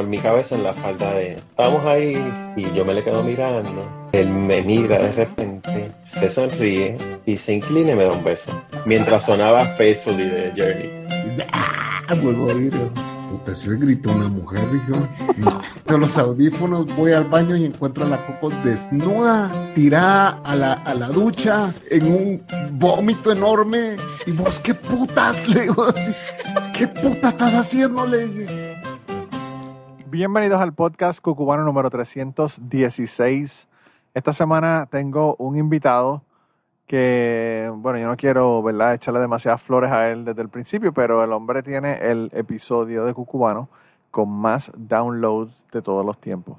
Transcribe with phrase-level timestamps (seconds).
[0.00, 2.16] en mi cabeza en la falda de, estamos ahí
[2.56, 4.08] y yo me le quedo mirando.
[4.12, 8.52] Él me mira de repente, se sonríe y se inclina y me da un beso.
[8.84, 11.44] Mientras sonaba Faithfully de Journey.
[11.52, 12.14] ¡Ah!
[12.20, 12.72] Vuelvo a oír.
[13.30, 15.06] Puta, se gritó una mujer, dijo.
[15.86, 20.72] De los audífonos voy al baño y encuentro a la Coco desnuda, tirada a la,
[20.72, 22.42] a la ducha, en un
[22.72, 23.96] vómito enorme.
[24.26, 25.48] Y vos, ¿qué putas?
[25.48, 26.12] Le digo así.
[26.76, 28.04] ¿Qué puta estás haciendo?
[28.04, 28.59] Le dije.
[30.10, 33.68] Bienvenidos al podcast Cucubano número 316.
[34.12, 36.24] Esta semana tengo un invitado
[36.88, 41.22] que, bueno, yo no quiero, ¿verdad?, echarle demasiadas flores a él desde el principio, pero
[41.22, 43.68] el hombre tiene el episodio de Cucubano
[44.10, 46.58] con más downloads de todos los tiempos.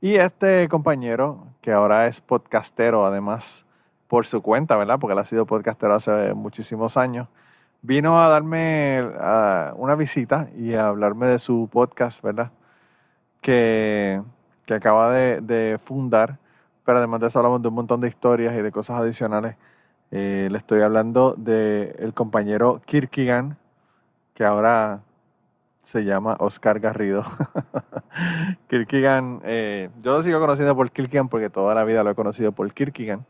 [0.00, 3.64] Y este compañero, que ahora es podcastero, además,
[4.08, 7.28] por su cuenta, ¿verdad?, porque él ha sido podcastero hace muchísimos años,
[7.82, 9.00] vino a darme
[9.76, 12.50] una visita y a hablarme de su podcast, ¿verdad?,
[13.44, 14.22] que,
[14.64, 16.38] que acaba de, fundar
[16.82, 19.56] pero además de eso hablamos de un montón de historias y de cosas adicionales.
[20.10, 23.56] Eh, le estoy hablando del el compañero Kirkigan,
[24.34, 25.00] que ahora
[25.82, 27.24] se llama Oscar Garrido.
[28.68, 32.52] Kirkigan, eh, yo lo sigo conociendo por Kirkigan porque toda la vida lo he conocido
[32.52, 33.24] por Kirkigan,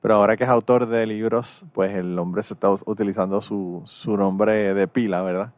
[0.00, 4.16] pero ahora que es autor de libros, pues el hombre se está utilizando su, su
[4.16, 5.52] nombre de pila, ¿verdad?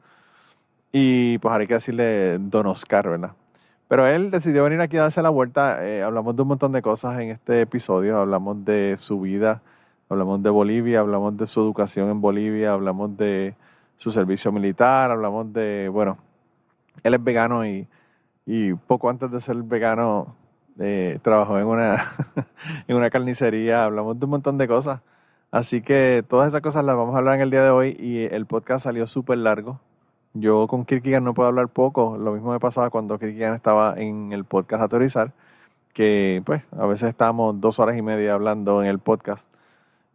[0.91, 3.33] Y pues ahora hay que decirle Don Oscar, ¿verdad?
[3.91, 5.85] Pero él decidió venir aquí a darse la vuelta.
[5.85, 8.19] Eh, hablamos de un montón de cosas en este episodio.
[8.21, 9.63] Hablamos de su vida,
[10.09, 13.57] hablamos de Bolivia, hablamos de su educación en Bolivia, hablamos de
[13.97, 16.19] su servicio militar, hablamos de, bueno,
[17.03, 17.89] él es vegano y,
[18.47, 20.37] y poco antes de ser vegano
[20.79, 22.13] eh, trabajó en una,
[22.87, 23.87] en una carnicería.
[23.87, 25.01] Hablamos de un montón de cosas.
[25.51, 28.33] Así que todas esas cosas las vamos a hablar en el día de hoy y
[28.33, 29.81] el podcast salió súper largo.
[30.35, 32.17] Yo con Kirkigan no puedo hablar poco.
[32.19, 35.33] Lo mismo me pasaba cuando Kirkigan estaba en el podcast Autorizar,
[35.95, 39.49] que pues a veces estábamos dos horas y media hablando en el podcast.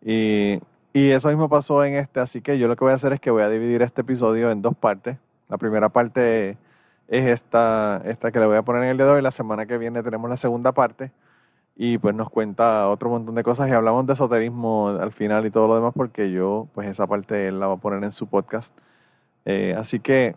[0.04, 0.62] Y,
[0.94, 3.20] y eso mismo pasó en este, así que yo lo que voy a hacer es
[3.20, 5.18] que voy a dividir este episodio en dos partes.
[5.50, 6.58] La primera parte
[7.08, 9.78] es esta, esta que le voy a poner en el dedo y la semana que
[9.78, 11.12] viene tenemos la segunda parte
[11.76, 15.52] y pues nos cuenta otro montón de cosas y hablamos de esoterismo al final y
[15.52, 18.28] todo lo demás porque yo pues esa parte él la va a poner en su
[18.28, 18.74] podcast
[19.46, 20.36] eh, así que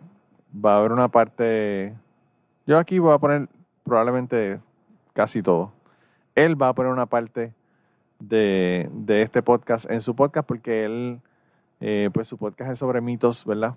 [0.53, 1.93] va a haber una parte,
[2.65, 3.49] yo aquí voy a poner
[3.83, 4.59] probablemente
[5.13, 5.73] casi todo.
[6.35, 7.53] Él va a poner una parte
[8.19, 11.19] de, este podcast en su podcast porque él,
[11.81, 13.75] eh, pues su podcast es sobre mitos, ¿verdad?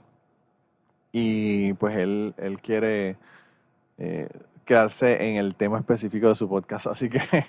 [1.13, 3.17] Y pues él, él quiere
[3.99, 4.29] eh,
[4.65, 6.87] quedarse en el tema específico de su podcast.
[6.87, 7.21] Así que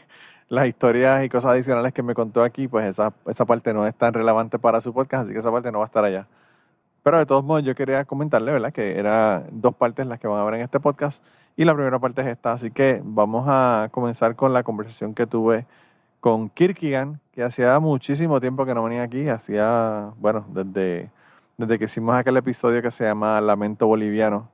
[0.50, 3.96] las historias y cosas adicionales que me contó aquí, pues esa, esa parte no es
[3.96, 6.28] tan relevante para su podcast, así que esa parte no va a estar allá.
[7.04, 8.72] Pero de todos modos, yo quería comentarle, ¿verdad?
[8.72, 11.22] Que eran dos partes las que van a ver en este podcast.
[11.58, 12.54] Y la primera parte es esta.
[12.54, 15.66] Así que vamos a comenzar con la conversación que tuve
[16.22, 19.28] con Kirkigan, que hacía muchísimo tiempo que no venía aquí.
[19.28, 21.12] Hacía, bueno, desde,
[21.58, 24.50] desde que hicimos aquel episodio que se llama Lamento Boliviano.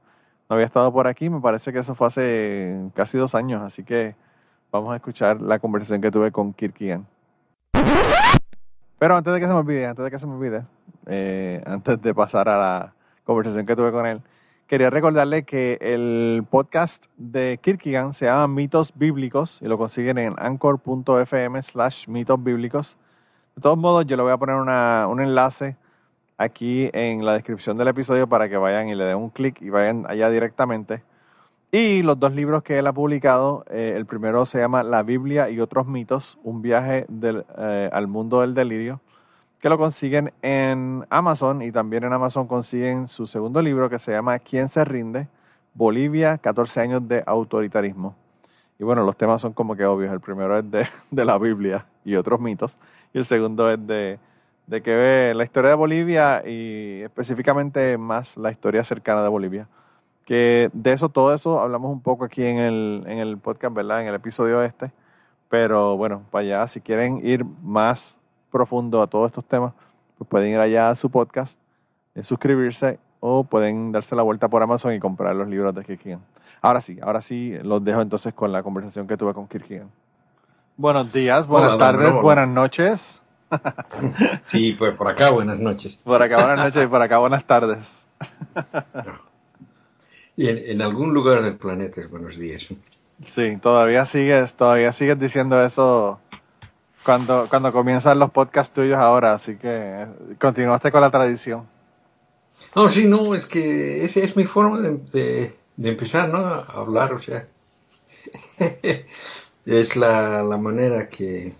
[0.49, 1.29] No había estado por aquí.
[1.29, 3.61] Me parece que eso fue hace casi dos años.
[3.61, 4.15] Así que
[4.71, 7.05] vamos a escuchar la conversación que tuve con Kirkigan.
[8.99, 10.63] Pero antes de que se me olvide, antes de que se me olvide,
[11.05, 12.93] eh, antes de pasar a la
[13.23, 14.21] conversación que tuve con él,
[14.67, 20.35] quería recordarle que el podcast de Kirkigan se llama Mitos Bíblicos y lo consiguen en
[20.37, 22.97] anchor.fm slash mitos bíblicos.
[23.55, 25.77] De todos modos, yo le voy a poner un enlace
[26.37, 29.69] aquí en la descripción del episodio para que vayan y le den un clic y
[29.69, 31.03] vayan allá directamente.
[31.71, 35.51] Y los dos libros que él ha publicado, eh, el primero se llama La Biblia
[35.51, 39.01] y otros mitos, un viaje del, eh, al mundo del delirio,
[39.59, 44.11] que lo consiguen en Amazon y también en Amazon consiguen su segundo libro que se
[44.11, 45.27] llama ¿Quién se rinde?
[45.75, 48.15] Bolivia, 14 años de autoritarismo.
[48.79, 50.11] Y bueno, los temas son como que obvios.
[50.11, 52.79] El primero es de, de la Biblia y otros mitos.
[53.13, 54.17] Y el segundo es de,
[54.65, 59.67] de que ve la historia de Bolivia y específicamente más la historia cercana de Bolivia
[60.29, 64.03] que de eso, todo eso hablamos un poco aquí en el, en el podcast, ¿verdad?
[64.03, 64.91] En el episodio este.
[65.49, 68.19] Pero bueno, para allá, si quieren ir más
[68.51, 69.73] profundo a todos estos temas,
[70.19, 71.59] pues pueden ir allá a su podcast,
[72.13, 76.21] eh, suscribirse o pueden darse la vuelta por Amazon y comprar los libros de Kirkigan.
[76.61, 79.89] Ahora sí, ahora sí los dejo entonces con la conversación que tuve con Kirkigan.
[80.77, 83.19] Buenos días, buenas tardes, buenas noches.
[84.45, 85.95] Sí, pues por acá buenas noches.
[86.03, 87.99] Por acá buenas noches y por acá buenas tardes.
[90.39, 92.69] Y en, algún lugar del planeta es buenos días.
[93.27, 96.21] Sí, todavía sigues, todavía sigues diciendo eso
[97.03, 100.05] cuando, cuando comienzan los podcasts tuyos ahora, así que
[100.39, 101.67] continuaste con la tradición.
[102.73, 106.37] No, sí, no, es que esa es mi forma de, de- de empezar, ¿no?
[106.37, 107.45] A hablar, o sea.
[109.65, 111.51] es la, la manera que...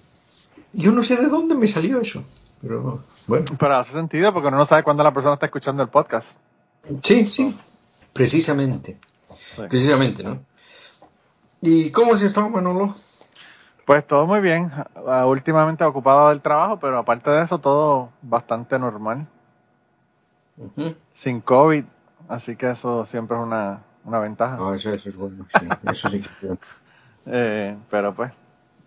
[0.72, 2.24] Yo no sé de dónde me salió eso,
[2.62, 3.46] pero bueno.
[3.60, 6.30] Pero hace sentido porque uno no sabe cuándo la persona está escuchando el podcast.
[7.04, 7.54] Sí, sí,
[8.14, 8.98] precisamente.
[9.38, 9.62] Sí.
[9.70, 10.40] Precisamente, ¿no?
[11.62, 12.94] ¿Y cómo has estado, Manolo?
[13.86, 14.72] Pues todo muy bien.
[15.08, 19.28] Ah, Últimamente ocupado del trabajo, pero aparte de eso, todo bastante normal.
[21.14, 21.86] Sin COVID,
[22.28, 24.58] así que eso siempre es una, una ventaja.
[24.60, 26.60] Ah, eso, eso es bueno, sí, eso sí que es bueno.
[27.32, 28.32] Eh, pero pues,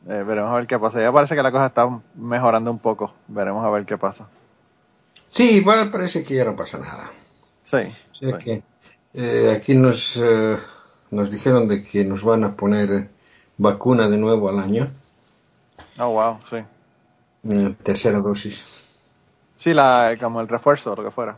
[0.09, 1.01] eh, veremos a ver qué pasa.
[1.01, 3.13] Ya parece que la cosa está mejorando un poco.
[3.29, 4.27] Veremos a ver qué pasa.
[5.29, 7.11] Sí, igual parece que ya no pasa nada.
[7.63, 7.77] Sí.
[7.77, 8.45] O sea sí.
[8.45, 8.63] que,
[9.15, 10.57] eh, aquí nos, eh,
[11.11, 13.09] nos dijeron de que nos van a poner eh,
[13.59, 14.91] vacuna de nuevo al año,
[15.99, 16.57] Oh, wow, sí.
[17.51, 18.97] eh, tercera dosis.
[19.57, 21.37] Sí, la, como el refuerzo o lo que fuera.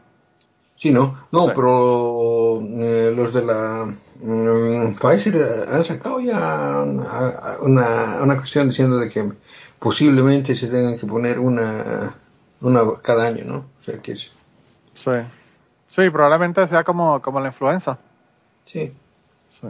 [0.77, 1.27] Sí, ¿no?
[1.33, 1.53] No, Sí.
[1.55, 3.87] pero eh, los de la
[4.21, 9.33] mm, Pfizer han sacado ya una, una, una cuestión diciendo de que
[9.79, 12.15] posiblemente se tengan que poner una,
[12.61, 13.57] una cada año, ¿no?
[13.81, 14.33] O sea que es-
[14.95, 15.11] Sí.
[15.95, 17.99] Sí, probablemente sea como, como la influenza.
[18.65, 18.93] sí.
[19.61, 19.69] Sí.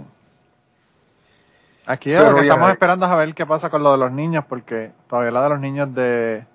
[1.87, 4.11] Aquí Pero lo que estamos esperando es a ver qué pasa con lo de los
[4.11, 6.47] niños, porque todavía la de los niños de,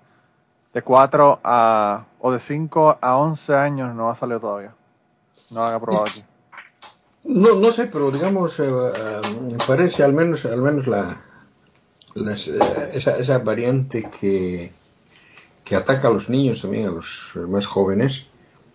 [0.74, 4.74] de 4 a, o de 5 a 11 años no ha salido todavía.
[5.50, 6.24] No han aprobado aquí.
[7.22, 11.20] No, no sé, pero digamos, eh, eh, parece al menos, al menos la,
[12.16, 12.58] las, eh,
[12.94, 14.72] esa, esa variante que,
[15.64, 18.29] que ataca a los niños también, a los más jóvenes,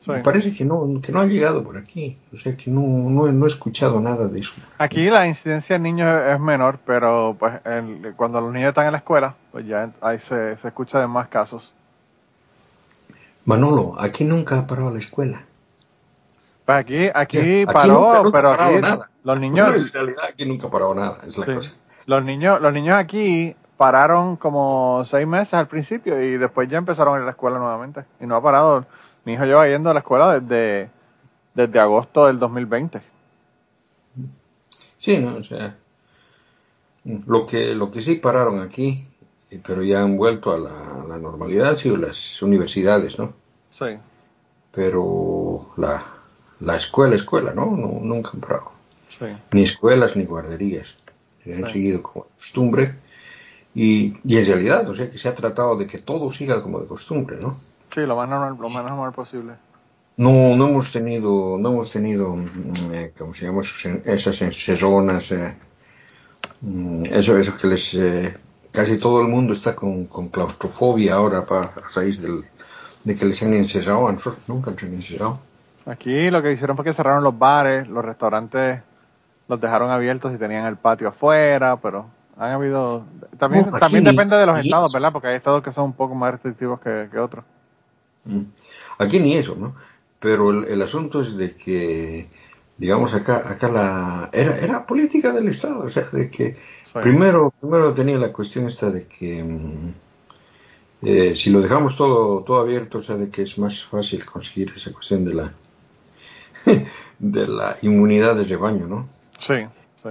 [0.05, 0.11] Sí.
[0.23, 2.17] parece que no, que no ha llegado por aquí.
[2.33, 4.53] O sea que no, no, he- no he escuchado nada de eso.
[4.77, 8.91] Aquí la incidencia en niños es menor, pero pues el- cuando los niños están en
[8.91, 11.73] la escuela, pues ya ahí se, se escucha de más casos.
[13.45, 15.43] Manolo, aquí nunca ha parado la escuela.
[16.65, 19.09] Pues aquí, aquí Aquí paró, nunca- nunca pero ha parado aquí nada.
[19.23, 21.53] los niños, En realidad aquí nunca ha parado nada, es la Sí.
[21.53, 21.71] cosa.
[22.07, 27.13] Los niños, los niños aquí pararon como seis meses al principio y después ya empezaron
[27.15, 28.03] a ir a la escuela nuevamente.
[28.19, 28.85] Y no ha parado.
[29.25, 30.89] Mi hijo lleva yendo a la escuela desde,
[31.53, 33.01] desde agosto del 2020.
[34.97, 35.35] Sí, ¿no?
[35.37, 35.75] O sea,
[37.27, 39.07] lo que, lo que sí pararon aquí,
[39.51, 43.33] eh, pero ya han vuelto a la, a la normalidad, han sido las universidades, ¿no?
[43.71, 43.97] Sí.
[44.71, 46.03] Pero la,
[46.59, 47.65] la escuela, escuela, ¿no?
[47.71, 48.71] no nunca han parado.
[49.17, 49.25] Sí.
[49.51, 50.97] Ni escuelas ni guarderías.
[51.43, 51.73] Se han Sí.
[51.73, 52.95] seguido como de costumbre.
[53.75, 56.79] Y, y en realidad, o sea, que se ha tratado de que todo siga como
[56.79, 57.59] de costumbre, ¿no?
[57.95, 59.53] Sí, lo más normal, lo más normal posible.
[60.17, 63.61] No, no hemos tenido, no hemos tenido, mm, eh, ¿cómo se llama?
[64.03, 65.57] Esas encerronas, eh,
[66.59, 68.37] mm, eso, eso que les, eh,
[68.73, 72.43] casi todo el mundo está con, con claustrofobia ahora para, a raíz del,
[73.05, 75.39] de que les han encerrado, nosotros nunca han encerrado.
[75.85, 78.81] Aquí lo que hicieron fue que cerraron los bares, los restaurantes
[79.47, 83.05] los dejaron abiertos y tenían el patio afuera, pero han habido...
[83.37, 84.91] También, No, también depende de los estados.
[84.91, 85.13] ¿verdad?
[85.13, 87.45] Porque hay estados que son un poco más restrictivos que, que otros.
[88.25, 88.41] Mm.
[88.99, 89.75] Aquí ni eso, ¿no?
[90.19, 92.27] Pero el, el asunto es de que,
[92.77, 96.57] digamos, acá, acá la, era, era política del Estado, o sea, de que
[96.93, 96.99] Sí.
[97.01, 99.93] primero, primero tenía la cuestión esta de que mm,
[101.01, 104.73] eh, si lo dejamos todo, todo abierto, o sea, de que es más fácil conseguir
[104.75, 105.53] esa cuestión de la,
[107.19, 109.07] de la inmunidad de rebaño, ¿no?
[109.39, 109.53] Sí,
[110.01, 110.09] sí.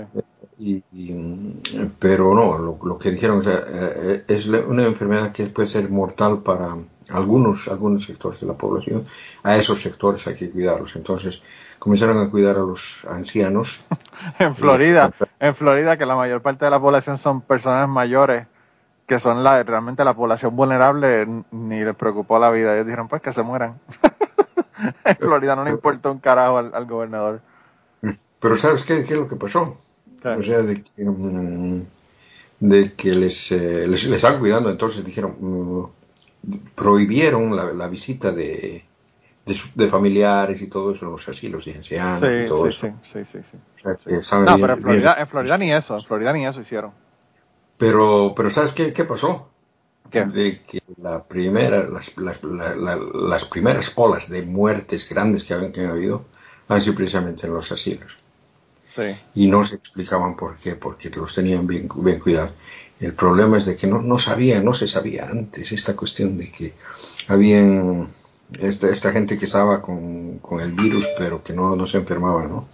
[0.58, 4.84] Y, y, mm, pero no, lo, lo que dijeron o sea, eh, es la- una
[4.84, 6.76] enfermedad que puede ser mortal para
[7.10, 9.06] algunos, algunos sectores de la población.
[9.42, 10.96] A esos sectores hay que cuidarlos.
[10.96, 11.40] Entonces
[11.78, 13.84] comenzaron a cuidar a los ancianos.
[14.38, 18.46] En Florida, en Florida que la mayor parte de la población son personas mayores,
[19.06, 22.74] que son la realmente la población vulnerable, ni les preocupó la vida.
[22.74, 23.78] Ellos dijeron, pues que se mueran.
[25.04, 27.42] en Florida no le importa un carajo al, al gobernador.
[28.44, 29.76] Pero ¿sabes qué, qué es lo que pasó?
[30.22, 30.28] ¿Qué?
[30.28, 31.82] O sea, de que, mm,
[32.60, 34.70] de que les, eh, les, les están cuidando.
[34.70, 35.84] Entonces dijeron, mm,
[36.74, 38.84] prohibieron la, la visita de,
[39.46, 42.68] de, de familiares y todo eso en los asilos de ancianos y Sí, todo sí,
[42.68, 42.86] eso.
[42.86, 43.58] sí, sí, sí, sí.
[44.14, 46.46] O sea, No, bien- pero en Florida, bien- en Florida ni eso, en Florida ni
[46.46, 46.92] eso hicieron.
[47.78, 49.48] Pero, pero ¿sabes qué, qué pasó?
[50.10, 50.24] ¿Qué?
[50.26, 55.54] De que la primera, las, las, la- la- las primeras olas de muertes grandes que,
[55.54, 56.24] han- que han habido
[56.68, 58.16] han sido precisamente en los asilos.
[58.94, 62.52] Sí, Y no se explicaban por qué, porque los tenían bien, bien cuidados.
[63.00, 66.50] El problema es de que no, no sabía, no se sabía antes esta cuestión de
[66.50, 66.72] que
[67.28, 68.08] habían
[68.58, 72.44] esta, esta gente que estaba con, con el virus, pero que no, no se enfermaba,
[72.46, 72.66] ¿no?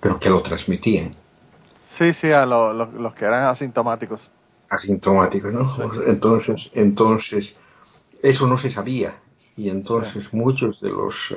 [0.00, 1.14] Pero que lo transmitían.
[1.96, 4.28] sí, sí, a lo- lo- los que eran asintomáticos.
[4.70, 5.66] asintomáticos, ¿no?
[6.06, 7.56] Entonces, entonces,
[8.22, 9.14] eso no se sabía.
[9.56, 11.36] Y entonces muchos de los, eh,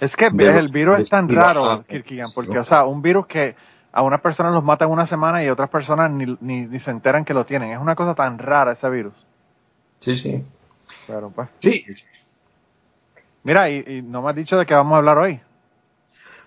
[0.00, 3.54] Es que el virus es tan raro, Kirkigan, porque, o sea, un virus que
[3.92, 6.78] a unas personas los mata en una semana y a otras personas ni, ni, ni
[6.78, 7.70] se enteran que lo tienen.
[7.72, 9.14] Es una cosa tan rara ese virus.
[10.00, 10.42] Sí, sí.
[11.06, 11.48] Pero pues.
[11.60, 11.84] Sí.
[13.42, 15.40] Mira, y, y no me has dicho de qué vamos a hablar hoy.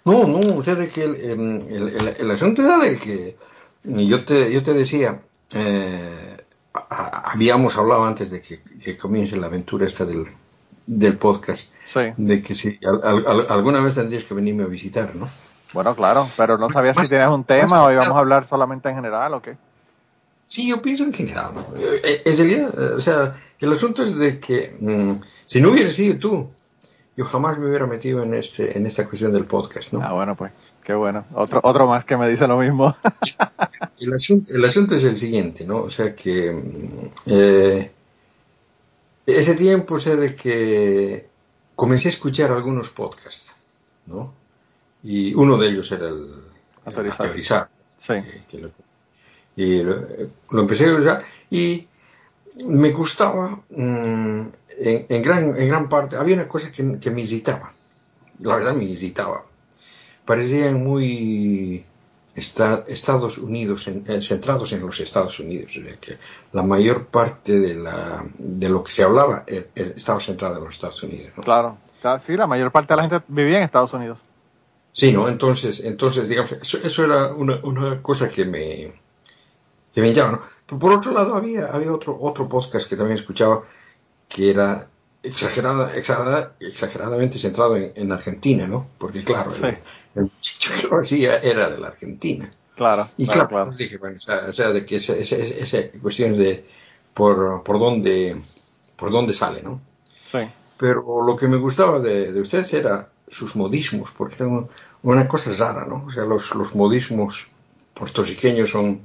[0.05, 3.35] No, no, o sea, de que el, em, el, el- el asunto era de que
[3.83, 5.21] yo te, yo te decía,
[5.53, 6.37] eh,
[6.73, 10.25] a- habíamos hablado antes de que, que comience la aventura esta del,
[10.85, 12.01] del podcast, Sí.
[12.17, 15.29] de que si al- alguna vez tendrías que venirme a visitar, ¿no?
[15.73, 18.89] Bueno, claro, pero no sabía si tienes un más- tema o íbamos a hablar solamente
[18.89, 19.57] en general o qué.
[20.47, 21.51] Sí, yo pienso en general.
[21.55, 21.65] ¿no?
[21.77, 25.13] Eh, En realidad, eh, o sea, el asunto es de que mm,
[25.47, 26.49] si no hubieras sido tú,
[27.17, 30.01] yo jamás me hubiera metido en este en esta cuestión del podcast, ¿no?
[30.03, 30.51] Ah, bueno, pues,
[30.83, 31.25] qué bueno.
[31.33, 32.95] Otro, otro más que me dice lo mismo.
[33.99, 35.77] El asunto, el asunto es el siguiente, ¿no?
[35.83, 37.91] O sea que mm, eh,
[39.25, 41.27] ese tiempo, o sea, de que
[41.75, 43.55] comencé a escuchar algunos podcasts,
[44.07, 44.33] ¿no?
[45.03, 46.29] Y uno de ellos era el.
[46.85, 48.13] Aterrizar, Sí.
[48.13, 48.71] eh, que lo,
[49.55, 49.95] y lo,
[50.51, 51.87] lo empecé a usar y
[52.65, 54.41] me gustaba mm,
[54.79, 57.71] en, en gran, en gran parte, había una cosa que, que me irritaba,
[58.39, 59.45] la verdad me irritaba,
[60.25, 61.85] parecían muy
[62.35, 66.17] esta- Estados Unidos, en- eh, centrados en los Estados Unidos, o sea, que
[66.51, 70.73] la mayor parte de, la, de lo que se hablaba eh, estaba centrado en los
[70.73, 71.31] Estados Unidos.
[71.37, 71.43] ¿no?
[71.43, 71.77] Claro.
[72.01, 74.17] Claro, Sí, la mayor parte de la gente vivía en Estados Unidos.
[74.93, 75.27] Sí, ¿no?
[75.27, 78.93] Entonces, entonces digamos, eso, eso era una, una cosa que me,
[79.93, 80.41] que me llama, ¿no?
[80.67, 83.63] Pero por otro lado, había, había otro, otro podcast que también escuchaba
[84.29, 84.87] que era
[85.23, 88.87] exagerada, exagerada- exageradamente centrado en, en Argentina, ¿no?
[88.97, 89.77] Porque, claro, el, Sí.
[90.15, 92.53] el muchacho que lo hacía era de la Argentina.
[92.75, 95.77] Claro, Y claro, claro, dije, bueno, o sea, o sea, de que esa, esa, esa-
[95.77, 96.65] esa cuestión de
[97.13, 98.35] por, por dónde
[98.95, 99.81] por dónde sale, ¿no?
[100.31, 100.39] Sí.
[100.77, 104.69] Pero lo que me gustaba de, de ustedes era sus modismos, porque un-
[105.03, 106.05] una cosa rara, ¿no?
[106.07, 107.47] O sea, los, los modismos
[107.93, 109.01] puertorriqueños son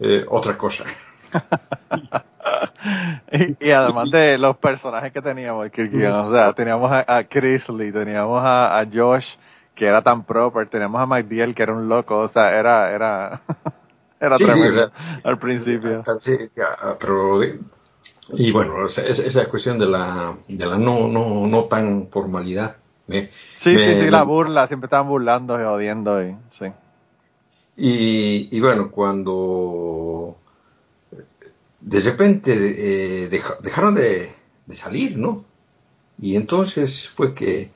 [0.00, 0.84] eh, otra cosa.
[3.32, 7.92] Y, y además de los personajes que teníamos, Kirkigan, o sea, teníamos a, a Chrisley,
[7.92, 9.36] teníamos a, a Josh,
[9.74, 12.90] que era tan proper, teníamos a Mike Deal, que era un loco, o sea, era,
[12.92, 13.40] era,
[14.20, 16.06] era Sí, sí, tremendo o sea, al principio.
[16.06, 17.42] Ah, sí, ya, pero
[18.32, 22.08] y bueno, o sea, esa, esa cuestión de la de la no no no tan
[22.10, 22.76] formalidad.
[23.06, 26.66] Me- Sí, me- sí, sí, la burla, siempre estaban burlando y odiando y, sí.
[27.76, 30.36] Y, y bueno, cuando
[31.80, 32.52] de repente
[33.24, 34.30] eh, deja- dejaron de,
[34.66, 35.44] de salir, ¿no?
[36.18, 37.70] Y entonces fue que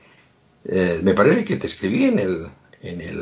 [0.64, 2.47] eh, me parece que te escribí en el
[2.82, 3.18] en el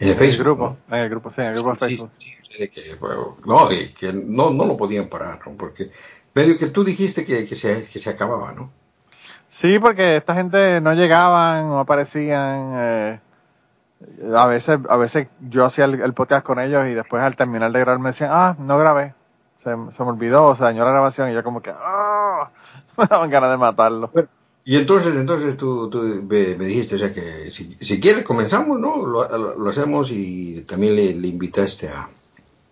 [0.00, 0.44] en el En el Facebook.
[0.44, 2.10] grupo, en el grupo, sí, en el grupo de Facebook.
[2.18, 5.56] sí, sí, que, bueno, no, que no, no lo podían parar, ¿no?
[5.56, 5.90] Porque
[6.34, 8.70] medio que tú dijiste que, que, se, que se acababa, ¿no?
[9.50, 12.72] Sí, porque esta gente no llegaban, no aparecían.
[12.76, 13.20] eh,
[14.34, 17.70] a veces a veces yo hacía el, el podcast con ellos y después al terminar
[17.72, 19.14] de grabar me decían, ah, no grabé.
[19.58, 22.50] Se, se me olvidó, se dañó la grabación y yo como que, ah,
[22.96, 24.10] me daban ganas de matarlo.
[24.64, 28.78] Y entonces, entonces tú, tú me, me dijiste, o sea, que si, si quieres comenzamos,
[28.78, 29.04] ¿no?
[29.04, 32.08] Lo, lo- lo hacemos y también le, le invitaste a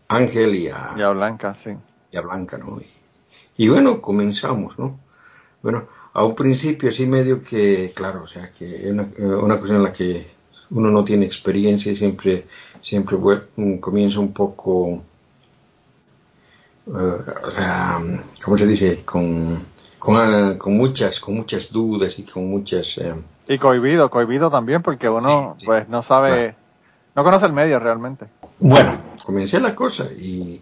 [0.09, 1.71] Ángel y a, Ya Blanca, sí.
[2.13, 2.79] y a Blanca, ¿no?
[2.81, 4.99] Y, y bueno, comenzamos, ¿no?
[5.63, 5.85] Bueno,
[6.19, 9.83] a un principio así medio que, claro, o sea, que es una, una cuestión en
[9.85, 10.27] la que
[10.71, 12.47] uno no tiene experiencia y siempre,
[12.83, 13.17] siempre
[13.57, 15.03] mm, comienza un poco,
[16.87, 16.91] eh,
[17.45, 18.01] o sea,
[18.45, 19.05] ¿cómo se dice?
[19.05, 19.59] Con,
[19.99, 22.99] con, ah, con muchas, con muchas dudas y con muchas...
[22.99, 23.15] eh,
[23.49, 25.67] Y cohibido, cohibido también porque uno Sí, sí.
[25.67, 26.55] pues no sabe, Claro.
[27.17, 28.27] no conoce el medio realmente.
[28.61, 30.61] Bueno, comencé la cosa y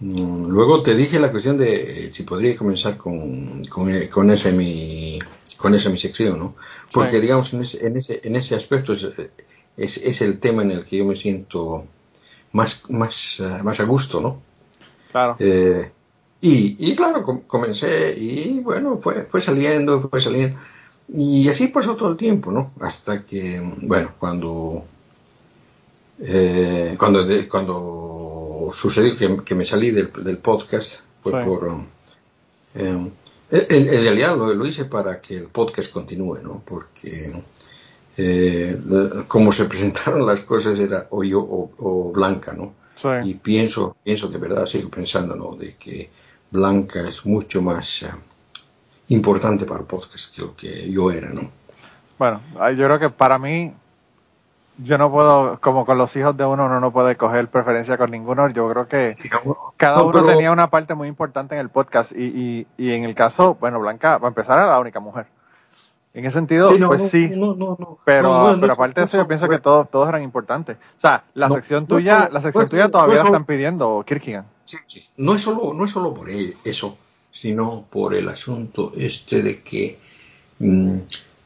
[0.00, 4.50] luego te dije la cuestión de eh, si podría comenzar con, con, eh, con esa
[4.50, 5.18] mi
[5.56, 6.54] con esa mi sección, ¿no?
[6.92, 7.20] Porque Sí.
[7.20, 9.06] digamos en ese, en ese en ese aspecto es,
[9.76, 11.84] es, es el tema en el que yo me siento
[12.52, 14.40] más más eh, más a gusto, ¿no?
[15.12, 15.36] Claro.
[15.38, 15.92] Eh,
[16.40, 20.58] y, y claro, com- comencé y bueno, fue, fue saliendo, fue saliendo.
[21.14, 22.72] Y así pasó todo el tiempo, ¿no?
[22.80, 24.84] Hasta que, bueno, cuando,
[26.20, 28.31] eh, cuando, cuando
[28.72, 31.46] sucedió que, que me salí del, del podcast, fue Sí.
[31.46, 31.68] por...
[31.68, 31.86] um,
[32.74, 36.62] eh, en, realidad lo, lo hice para que el podcast continúe, ¿no?
[36.64, 37.32] Porque
[38.16, 38.78] eh,
[39.28, 42.74] como se presentaron las cosas era o yo o, o Blanca, ¿no?
[43.24, 45.56] Y pienso, pienso de verdad, sigo pensando, ¿no?
[45.56, 46.08] De que
[46.50, 48.10] Blanca es mucho más eh,
[49.08, 51.50] importante para el podcast que lo que yo era, ¿no?
[52.18, 53.74] Bueno, yo creo que para mí,
[54.78, 58.10] yo no puedo, como con los hijos de uno, uno no puede coger preferencia con
[58.10, 58.48] ninguno.
[58.50, 59.14] Yo creo que
[59.76, 63.04] cada No, uno tenía una parte muy importante en el podcast y, y, y en
[63.04, 65.26] el caso, bueno, Blanca, para empezar, era la única mujer.
[66.14, 67.30] En ese sentido, Sí, no, pues no, sí.
[67.34, 67.98] no.
[68.04, 70.76] Pero, pero aparte de eso, yo pienso que todos, todos eran importantes.
[70.98, 74.44] O sea, la sección tuya, la sección no tuya todavía la están pidiendo, Kierkegaard.
[74.66, 75.08] Sí, sí.
[75.16, 76.98] No es solo, no es solo por e- eso,
[77.30, 79.98] sino por el asunto este de que,
[80.58, 80.96] mm,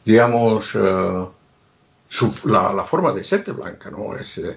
[0.04, 1.24] digamos, eh,
[2.08, 4.16] su- la, la forma de ser de Blanca, ¿no?
[4.16, 4.56] Es eh,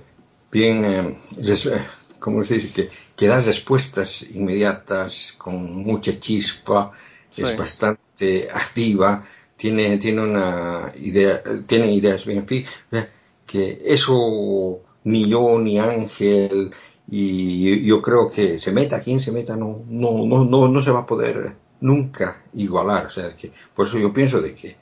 [0.51, 1.81] bien, eh, eh,
[2.19, 2.73] ¿cómo se dice?
[2.73, 6.91] Que, que da respuestas inmediatas, con mucha chispa,
[7.35, 9.23] es bastante activa,
[9.55, 12.45] tiene, tiene una idea, tiene ideas bien,
[12.91, 13.09] o sea,
[13.45, 16.71] que eso ni yo ni Ángel
[17.07, 20.91] y yo creo que se meta quien se meta no no no no, no se
[20.91, 24.75] va a poder nunca igualar o sea que por eso yo pienso de que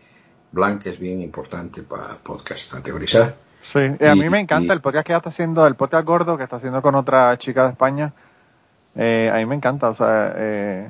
[0.52, 4.74] Blanca es bien importante para podcast a teorizar Sí, y a Y- mí me encanta
[4.74, 7.38] y- el podcast que ella está haciendo, el podcast gordo que está haciendo con otra
[7.38, 8.14] chica de España.
[8.96, 10.88] Eh, a mí me encanta, o sea, eh,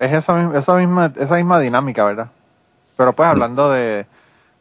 [0.00, 2.28] es esa, esa misma esa misma dinámica, ¿verdad?
[2.96, 4.06] Pero pues hablando de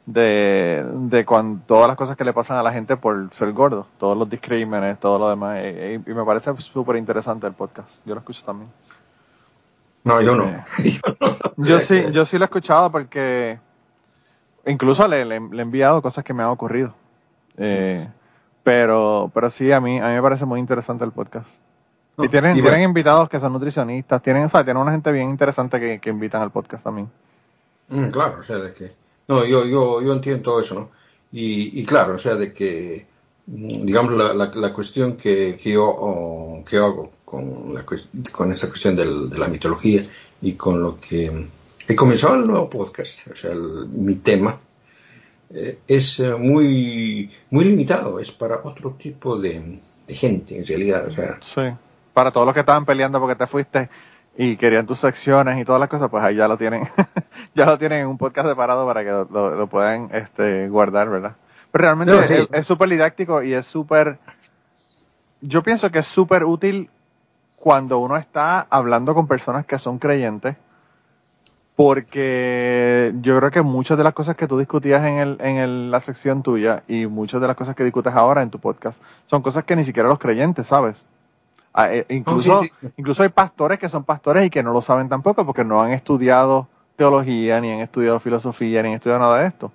[0.05, 3.87] de, de cuan- todas las cosas que le pasan a la gente por ser gordo,
[3.99, 7.89] todos los discrímenes, todo lo demás, eh, eh, y me parece súper interesante el podcast.
[8.05, 8.69] Yo lo escucho también.
[10.03, 10.63] no yo no, Eh,
[11.57, 13.57] Yo sí, yo sí lo he escuchado porque
[14.65, 16.93] incluso le, le- le he enviado cosas que me han ocurrido.
[17.57, 18.05] Eh,
[18.63, 21.48] pero, pero sí, a mí, a mí me parece muy interesante el podcast.
[22.17, 25.12] no, y tienen, y tienen invitados que son nutricionistas, tienen, o sea, tienen una gente
[25.12, 27.10] bien interesante que, que invitan al podcast también.
[27.89, 28.89] Mm, claro, o sea, de que.
[29.27, 30.89] No, yo, yo, yo entiendo todo eso, ¿no?
[31.31, 33.05] Y, y claro, o sea, de que,
[33.48, 37.83] mm, digamos, la, la, la cuestión que, que yo, oh, que hago con, la,
[38.31, 40.01] con esa cuestión del- de la mitología
[40.42, 41.48] y con lo que
[41.87, 44.57] he comenzado el nuevo podcast, o sea, el- mi tema,
[45.53, 51.07] eh, es eh, muy, muy limitado, es para otro tipo de, de gente, en realidad,
[51.07, 51.61] o sea, Sí.
[52.13, 53.89] Para todos los que estaban peleando porque te fuiste
[54.37, 56.87] y querían tus secciones y todas las cosas, pues ahí ya lo tienen,
[57.55, 61.09] ya lo tienen en un podcast separado para que lo, lo- lo puedan este, guardar,
[61.09, 61.35] ¿verdad?
[61.71, 62.48] Pero realmente No, es- sí.
[62.51, 64.17] es súper didáctico y es súper,
[65.41, 66.89] yo pienso que es súper útil
[67.57, 70.55] cuando uno está hablando con personas que son creyentes,
[71.75, 75.92] porque yo creo que muchas de las cosas que tú discutías en, el, en el-
[75.92, 79.42] la sección tuya y muchas de las cosas que discutes ahora en tu podcast son
[79.42, 81.05] cosas que ni siquiera los creyentes, ¿sabes?
[81.74, 82.88] Ah, eh, incluso, Oh, sí, sí.
[82.98, 85.92] incluso hay pastores que son pastores y que no lo saben tampoco porque no han
[85.92, 89.72] estudiado teología, ni han estudiado filosofía, ni han estudiado nada de esto.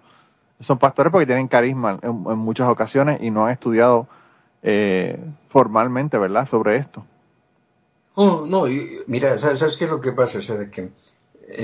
[0.61, 4.07] Son pastores porque tienen carisma en, en muchas ocasiones y no han estudiado
[4.63, 5.19] eh,
[5.51, 7.05] formalmente, ¿verdad?, sobre esto.
[8.15, 10.39] Oh, no, y- mira, ¿sabes, sabes qué es lo que pasa?
[10.39, 10.89] O sea, de que,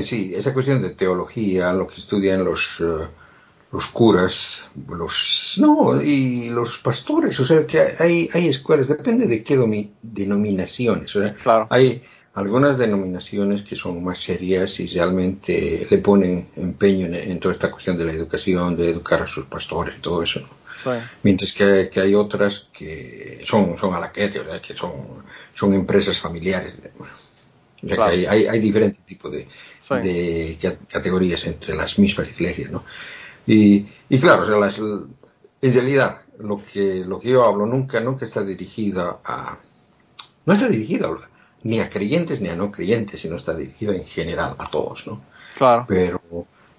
[0.03, 3.07] sí, esa cuestión de teología, lo que estudian los, eh,
[3.73, 9.43] los curas, los, no, y los pastores, o sea, que hay, hay escuelas, depende de
[9.43, 11.67] qué domi- denominaciones, o sea, Claro.
[11.71, 12.03] hay
[12.35, 17.71] algunas denominaciones que son más serias y realmente le ponen empeño en, en toda esta
[17.71, 20.49] cuestión de la educación, de educar a sus pastores y todo eso, ¿no?
[21.23, 24.93] Mientras que, que hay otras que son, son a la que, o sea, que son,
[25.55, 26.79] son empresas familiares.
[26.95, 28.11] O sea, Claro.
[28.13, 29.47] que hay, hay, hay diferentes tipos de,
[29.89, 29.95] Sí.
[29.95, 32.83] de ca- categorías entre las mismas iglesias, ¿no?
[33.47, 38.01] Y, y claro, o sea, las- en realidad, lo que, lo que yo hablo nunca,
[38.01, 39.57] nunca está dirigida a,
[40.45, 41.09] no está dirigida
[41.63, 45.21] ni a creyentes ni a no creyentes, sino está dirigida en general a todos, ¿no?
[45.57, 45.85] Claro.
[45.89, 46.21] Pero,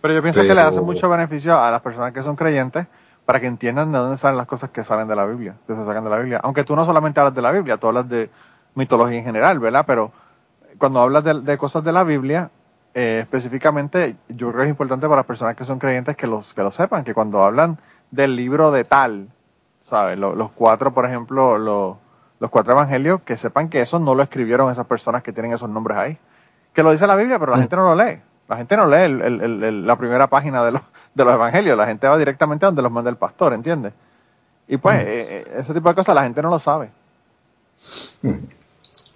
[0.01, 2.87] Pero yo pienso que le hace mucho beneficio a las personas que son creyentes
[3.25, 5.83] para que entiendan de dónde salen las cosas que salen de la Biblia, que se
[5.83, 6.39] sacan de la Biblia.
[6.43, 8.29] Aunque tú no solamente hablas de la Biblia, tú hablas de
[8.75, 9.83] mitología en general, ¿verdad?
[9.85, 10.11] Pero
[10.77, 12.49] cuando hablas de, de cosas de la Biblia,
[12.93, 16.53] eh, específicamente, yo creo que es importante para las personas que son creyentes que los
[16.53, 17.77] que lo sepan, que cuando hablan
[18.11, 19.27] del libro de tal,
[19.89, 20.17] ¿sabes?
[20.17, 21.97] Lo- los cuatro, por ejemplo, los,
[22.39, 25.69] los cuatro evangelios, que sepan que eso no lo escribieron esas personas que tienen esos
[25.69, 26.17] nombres ahí.
[26.73, 27.61] Que lo dice la Biblia, pero la Mm.
[27.61, 28.19] gente no lo lee.
[28.47, 30.81] La gente no lee el- el- el- el- la primera página de los,
[31.13, 31.77] de los evangelios.
[31.77, 33.93] La gente va directamente a donde los manda el pastor, ¿entiendes?
[34.67, 35.07] Y pues, Mm.
[35.07, 36.89] eh, eh, ese tipo de cosas la gente no lo sabe.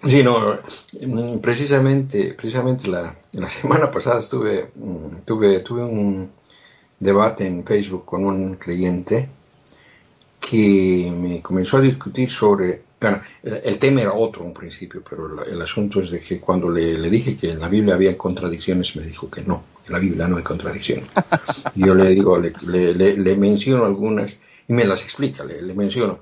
[0.03, 0.59] Sí, no,
[1.01, 6.29] mm, precisamente, precisamente la, la semana pasada estuve, mm, tuve, tuve un
[6.99, 9.29] debate en Facebook con un creyente
[10.39, 15.27] que me comenzó a discutir sobre, bueno, el, el tema era otro en principio, pero
[15.33, 18.17] la- el asunto es de que cuando le, le dije que en la Biblia había
[18.17, 21.05] contradicciones, me dijo que no, en la Biblia no hay contradicciones.
[21.75, 24.37] Yo le digo, le, le- le- menciono algunas
[24.67, 26.19] y me las explica, le, le menciono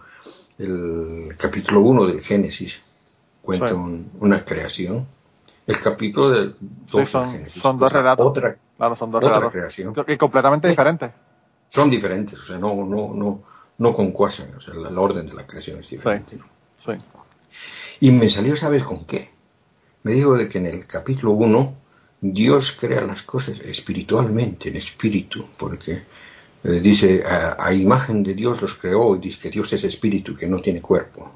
[0.58, 2.82] el capítulo 1 del Génesis,
[3.58, 3.74] cuenta Sí.
[3.74, 5.08] un- una creación.
[5.66, 8.28] El capítulo del 2 Sí, son- Génesis, son dos relatos.
[8.28, 9.52] Otra, Claro, son dos otra relatos.
[9.54, 9.94] creación.
[10.08, 11.12] Y completamente diferentes.
[11.70, 13.42] Son diferentes, o sea, no, no, no,
[13.78, 16.36] no concuasan, o sea, la orden de la creación es diferente.
[16.38, 16.46] ¿no?
[16.78, 16.92] Sí.
[18.02, 19.30] Y me salió, ¿sabes con qué?
[20.04, 21.76] Me dijo de que en el capítulo 1
[22.22, 26.04] Dios crea las cosas espiritualmente, en espíritu, porque
[26.64, 30.36] eh, dice, a, a, imagen de Dios los creó, y dice que Dios es espíritu,
[30.36, 31.32] que no tiene cuerpo,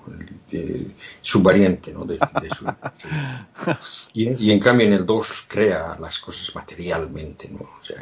[0.52, 0.88] eh,
[1.22, 2.06] su variante, ¿no?
[2.06, 2.66] De, de su,
[4.14, 7.60] y, y, en cambio en el 2 crea las cosas materialmente, ¿no?
[7.62, 7.98] O sea,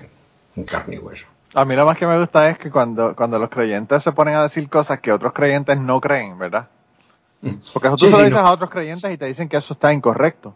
[0.55, 1.25] en carne y hueso.
[1.53, 4.35] A mí lo más que me gusta es que cuando, cuando los creyentes se ponen
[4.35, 6.69] a decir cosas que otros creyentes no creen, ¿verdad?
[7.73, 8.47] Porque eso tú Sí, se lo sí, dices no.
[8.47, 10.55] a otros creyentes y te dicen que eso está incorrecto.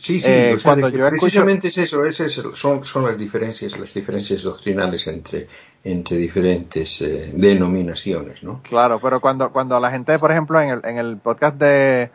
[0.00, 2.38] Sí, sí, Eh, o sea, de cuando que yo escucho- precisamente es eso, ese es
[2.38, 5.48] el- son, son las diferencias, las diferencias doctrinales entre,
[5.82, 8.60] entre diferentes eh, denominaciones, ¿no?
[8.62, 12.10] Claro, pero cuando, cuando la gente, por ejemplo, en el, en el podcast de,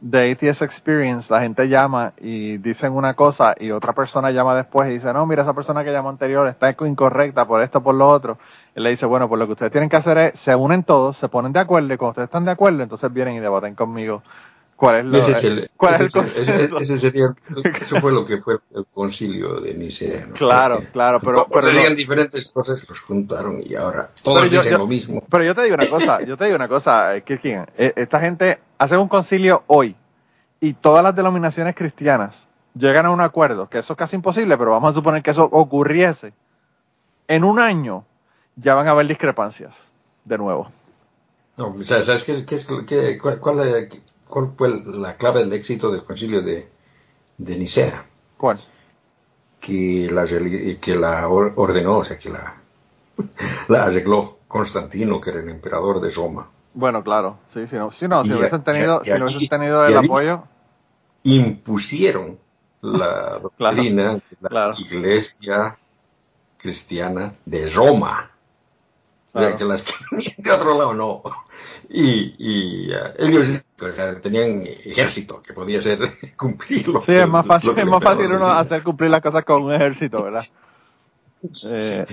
[0.00, 4.90] de ATS Experience, la gente llama y dicen una cosa y otra persona llama después
[4.90, 8.08] y dice, no, mira, esa persona que llamó anterior está incorrecta por esto, por lo
[8.08, 8.36] otro.
[8.74, 11.16] Él le dice, bueno, pues lo que ustedes tienen que hacer es, se unen todos,
[11.18, 14.24] se ponen de acuerdo y cuando ustedes están de acuerdo, entonces vienen y debaten conmigo
[14.82, 16.78] cuál es, lo, Ese es el, cuál ese es el es el- ese- consenso.
[16.78, 17.26] ese sería,
[17.80, 20.34] eso fue lo que fue el concilio de Nicea, ¿no?
[20.34, 24.72] Claro, Porque claro, pero- pero decían diferentes cosas, los juntaron y ahora todos yo- dicen
[24.72, 25.22] yo- lo mismo.
[25.30, 28.18] Pero yo te digo una cosa, yo te digo una cosa, eh, Kirkin, eh, esta
[28.18, 29.94] gente hace un concilio hoy
[30.60, 34.72] y todas las denominaciones cristianas llegan a un acuerdo, que eso es casi imposible, pero
[34.72, 36.32] vamos a suponer que eso ocurriese.
[37.28, 38.04] En un año
[38.56, 39.76] ya van a haber discrepancias,
[40.24, 40.72] de nuevo.
[41.56, 43.88] No, ¿sabes qué, qué qué- cuál, cuál-
[44.32, 46.68] cuál fue la clave del éxito del concilio de,
[47.38, 48.04] de Nicea?
[48.36, 48.58] ¿Cuál?
[49.60, 50.26] que la,
[50.80, 52.60] que la or- ordenó, o sea, que la,
[53.68, 56.48] la arregló Constantino, que era el emperador de Roma.
[56.74, 59.96] Bueno, claro, sí, si no, si, no, si hubiesen tenido, y si hubiesen tenido el
[59.96, 60.44] apoyo,
[61.24, 62.38] Impusieron
[62.82, 64.74] la doctrina de la claro.
[64.74, 65.78] iglesia
[66.58, 68.31] cristiana de Roma.
[69.34, 69.56] O sea, Claro.
[69.58, 71.22] que las que venían de otro lado no.
[71.88, 76.00] Y, y, eh, ellos o sea, tenían ejército que podía ser
[76.36, 77.02] cumplirlo.
[77.06, 78.58] sí, es más fácil, es más fácil uno decía.
[78.60, 80.44] hacer cumplir las cosas con un ejército, ¿verdad?
[81.52, 81.76] Sí.
[81.80, 82.04] Eh,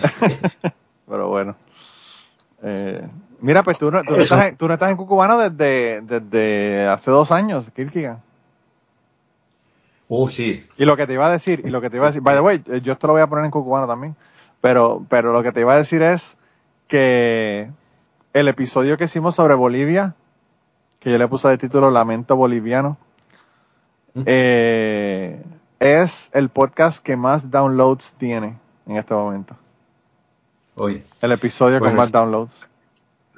[1.07, 1.55] pero bueno.
[2.63, 3.07] Eh,
[3.41, 6.87] mira, pues tú no, tú, no estás, en, tú no estás en Cucubano desde, desde
[6.87, 8.21] hace dos años, Kirkigan.
[10.07, 10.65] Oh, sí.
[10.77, 12.35] Y lo que te iba a decir, y lo que te iba a decir, by
[12.35, 14.15] the way, eh, yo esto lo voy a poner en Cucubano también,
[14.59, 16.35] pero, pero lo que te iba a decir es
[16.89, 17.69] que
[18.33, 20.15] el episodio que hicimos sobre Bolivia,
[20.99, 22.97] que yo le puse de título Lamento Boliviano,
[24.25, 25.41] eh,
[25.79, 29.55] es el podcast que más downloads tiene en este momento.
[30.75, 32.67] Oye, El episodio con Bueno, más es- downloads.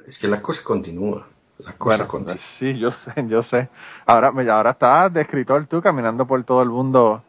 [0.06, 1.26] es que la cosa continúa.
[1.58, 2.38] La cosa Bueno, continúa.
[2.38, 3.68] sí, yo sé, yo sé.
[4.06, 7.22] Ahora, ahora estás de escritor tú caminando por todo el mundo.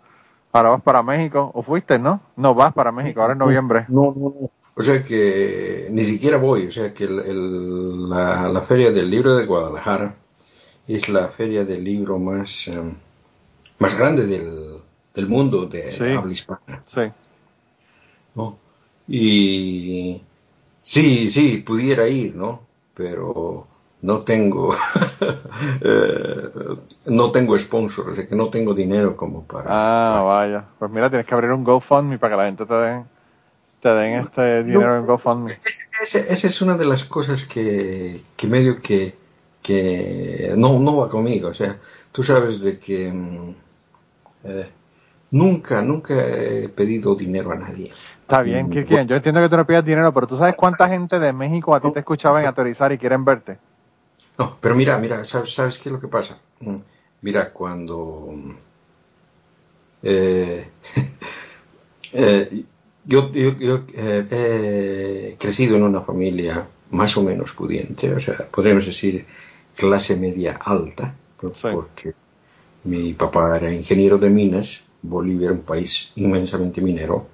[0.51, 1.51] Ahora vas para México.
[1.53, 2.21] ¿O fuiste, no?
[2.35, 3.85] No, vas para México, ahora en noviembre.
[3.89, 4.49] No, no, no.
[4.75, 6.67] O sea que ni siquiera voy.
[6.67, 10.15] O sea que el- el- la, la Feria del Libro de Guadalajara
[10.87, 12.93] es la feria del libro más, em,
[13.79, 14.79] más grande del,
[15.15, 16.03] del mundo de Sí.
[16.11, 16.83] habla hispana.
[16.93, 17.01] Sí.
[18.35, 18.57] ¿no?
[19.07, 20.21] Y
[20.81, 22.61] sí, sí, pudiera ir, ¿no?
[22.95, 23.65] Pero
[24.01, 24.73] no tengo,
[25.81, 26.49] eh,
[27.05, 29.65] no tengo sponsor, o sea que no tengo dinero como para...
[29.69, 30.65] Ah, vaya.
[30.79, 33.05] Pues mira, tienes que abrir un GoFundMe para que la gente te den,
[33.83, 35.59] te den este dinero en GoFundMe.
[36.01, 39.13] Esa es una de las cosas que, que medio que,
[39.61, 41.49] que no, no va conmigo.
[41.49, 41.75] O sea,
[42.11, 43.55] tú sabes de que mm,
[44.45, 44.69] eh,
[45.31, 47.91] nunca, nunca he pedido dinero a nadie.
[48.21, 49.05] Está bien, Kirkian.
[49.05, 51.81] Yo entiendo que tú no pidas dinero, pero tú sabes cuánta gente de México a
[51.81, 53.57] ti te escuchaba en Autorizar y quieren verte.
[54.37, 56.39] No, pero mira, mira, ¿sabes, sabes qué es lo que pasa?
[56.61, 56.77] Mm,
[57.21, 58.51] Mira, cuando mm,
[60.03, 60.67] eh,
[62.13, 62.65] eh,
[63.05, 68.47] yo, yo, yo, eh, he crecido en una familia más o menos pudiente, o sea,
[68.51, 69.25] podríamos decir
[69.75, 71.67] clase media alta, Sí.
[71.73, 72.13] porque
[72.85, 77.27] mi papá era ingeniero de minas, Bolivia era un país inmensamente minero,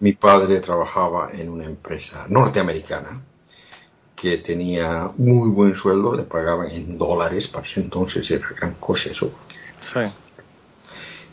[0.00, 3.20] mi padre trabajaba en una empresa norteamericana
[4.16, 9.10] que tenía muy buen sueldo, le pagaban en dólares, para ese entonces era gran cosa
[9.10, 9.30] eso.
[9.92, 10.00] Sí.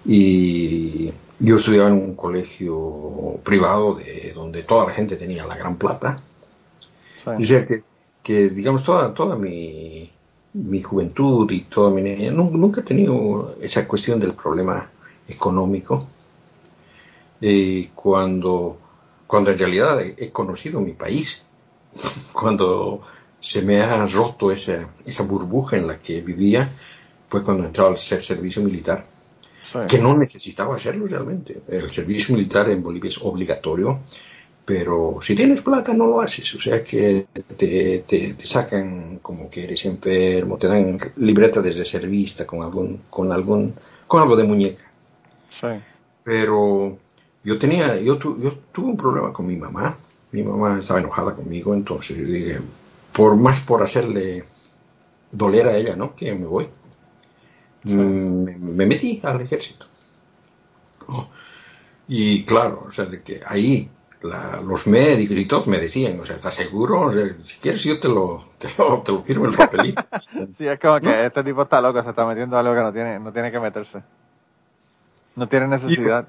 [0.05, 5.77] Y yo estudiaba en un colegio privado de donde toda la gente tenía la gran
[5.77, 6.19] plata.
[7.25, 7.45] O Sí.
[7.45, 7.83] sea que,
[8.23, 10.09] que digamos, toda, toda mi,
[10.53, 14.89] mi juventud y toda mi nu- nunca he tenido esa cuestión del problema
[15.27, 16.07] económico.
[17.41, 18.77] Y cuando,
[19.27, 21.43] cuando en realidad he, conocido mi país,
[22.33, 23.01] cuando
[23.39, 26.69] se me ha roto esa, esa burbuja en la que vivía,
[27.29, 29.05] fue cuando entré al ser- servicio militar
[29.71, 29.79] Sí.
[29.87, 31.61] que no necesitaba hacerlo realmente.
[31.67, 33.99] El servicio militar en Bolivia es obligatorio,
[34.65, 36.53] pero si tienes plata no lo haces.
[36.55, 41.71] O sea que te, te- te sacan como que eres enfermo, te dan libreta de
[41.71, 43.73] reservista con algún, con algún,
[44.07, 44.83] con algo de muñeca.
[45.61, 45.67] Sí.
[46.23, 46.97] Pero
[47.43, 49.97] yo tenía, yo, yo tuve un problema con mi mamá.
[50.31, 52.59] Mi mamá estaba enojada conmigo, entonces yo dije,
[53.13, 54.43] por más por hacerle
[55.31, 56.15] doler a ella, ¿no?
[56.15, 56.67] Que me voy.
[57.85, 59.85] Mm, me, metí al ejército.
[62.07, 63.89] Y claro, o sea, de que ahí
[64.21, 67.13] los médicos y todos me decían, o sea, ¿estás seguro?
[67.43, 70.03] si quieres yo te lo, te lo, te lo firmo el papelito.
[70.57, 73.19] sí, es como que este tipo está loco, se está metiendo algo que no tiene,
[73.19, 74.01] no tiene que meterse.
[75.35, 76.27] No tiene necesidad.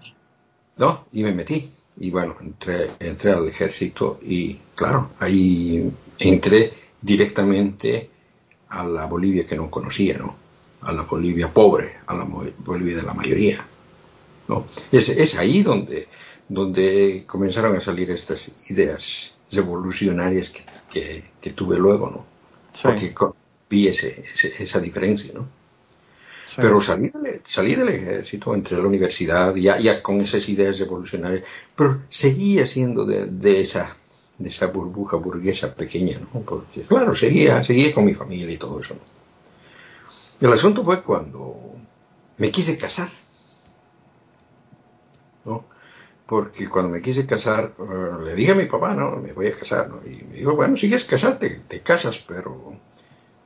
[0.77, 1.73] no, y me metí.
[1.99, 8.11] Y bueno, entré, entré al ejército y claro, ahí entré directamente
[8.69, 10.46] a la Bolivia que no conocía, ¿no?
[10.87, 13.65] A la Bolivia pobre, a la Bolivia de la mayoría.
[14.49, 14.67] ¿no?
[14.93, 16.07] Es, es ahí donde,
[16.49, 22.27] donde comenzaron a salir estas ideas revolucionarias que, que, tuve luego, ¿no?
[22.83, 23.15] Porque
[23.69, 24.25] vi ese,
[24.59, 25.47] esa diferencia, ¿no?
[26.57, 27.13] Pero salí,
[27.45, 31.45] salí, del ejército, entré a la universidad, ya, ya con esas ideas revolucionarias,
[31.77, 33.95] pero seguía siendo de, de esa
[34.39, 36.41] de esa burbuja burguesa pequeña, ¿no?
[36.41, 39.01] Porque, claro, seguía, seguía con mi familia y todo eso, ¿no?
[40.41, 41.57] El asunto fue cuando
[42.39, 43.09] me quise casar,
[45.45, 45.65] ¿no?
[46.27, 49.17] Porque cuando me quise casar, eh, le dije a mi papá, ¿no?
[49.17, 50.01] Me voy a casar, ¿no?
[50.05, 52.75] Y me dijo, bueno, si quieres casarte, te casas, pero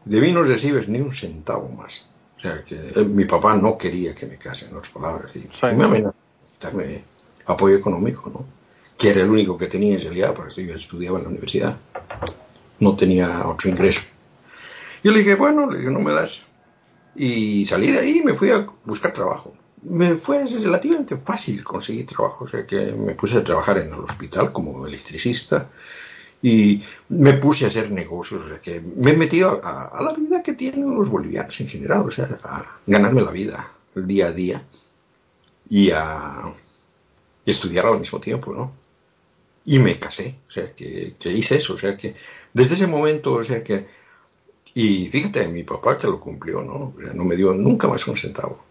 [0.05, 2.09] de mí no recibes ni un centavo más.
[2.38, 5.31] O sea, que mi papá no quería que me case, en otras palabras.
[5.37, 6.16] Y, me amenazó
[6.59, 7.05] darme
[7.46, 8.61] apoyo económico, ¿no?
[9.00, 11.76] que era el único que tenía en realidad, porque yo estudiaba en la universidad,
[12.81, 14.03] no tenía otro ingreso.
[15.03, 16.42] Yo le dije, bueno, le dije, no me das.
[17.14, 19.55] Y salí de ahí y me fui a buscar trabajo.
[19.83, 24.01] Me fue relativamente fácil conseguir trabajo, o sea que me puse a trabajar en el
[24.01, 25.70] hospital como electricista
[26.42, 30.42] y me puse a hacer negocios, o sea que me he metido a, la vida
[30.42, 34.33] que tienen los bolivianos en general, o sea, a ganarme la vida el día a
[34.33, 34.62] día
[35.68, 36.53] y a
[37.46, 38.73] estudiar al mismo tiempo, ¿no?
[39.64, 42.14] y me casé, o sea, que, hice eso, o sea, que
[42.53, 43.87] desde ese momento, o sea, que,
[44.74, 46.94] y fíjate, mi papá que lo cumplió, ¿no?
[47.14, 48.62] No me dio nunca más un centavo.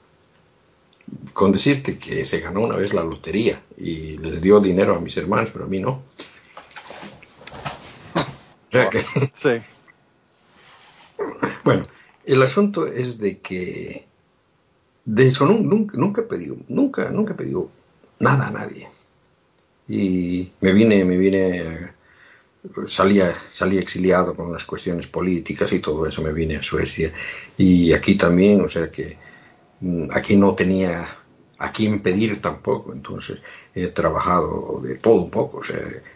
[1.33, 5.17] Con decirte que se ganó una vez la lotería y les dio dinero a mis
[5.17, 6.03] hermanos, pero a mí no.
[8.13, 8.99] O sea que...
[9.35, 9.61] Sí.
[11.65, 11.85] Bueno,
[12.25, 14.07] el asunto es de que
[15.05, 17.69] de eso nunca, nunca he pedido, nunca, nunca he pedido
[18.19, 18.87] nada a nadie
[19.89, 21.91] y me vine, me vine,
[22.87, 27.11] salía, salí exiliado con las cuestiones políticas y todo eso, me vine a Suecia.
[27.57, 29.17] Y aquí también, o sea que
[29.81, 31.05] mm, aquí no tenía
[31.59, 33.41] a quién pedir tampoco, entonces
[33.75, 35.75] he trabajado de todo un poco, o sea,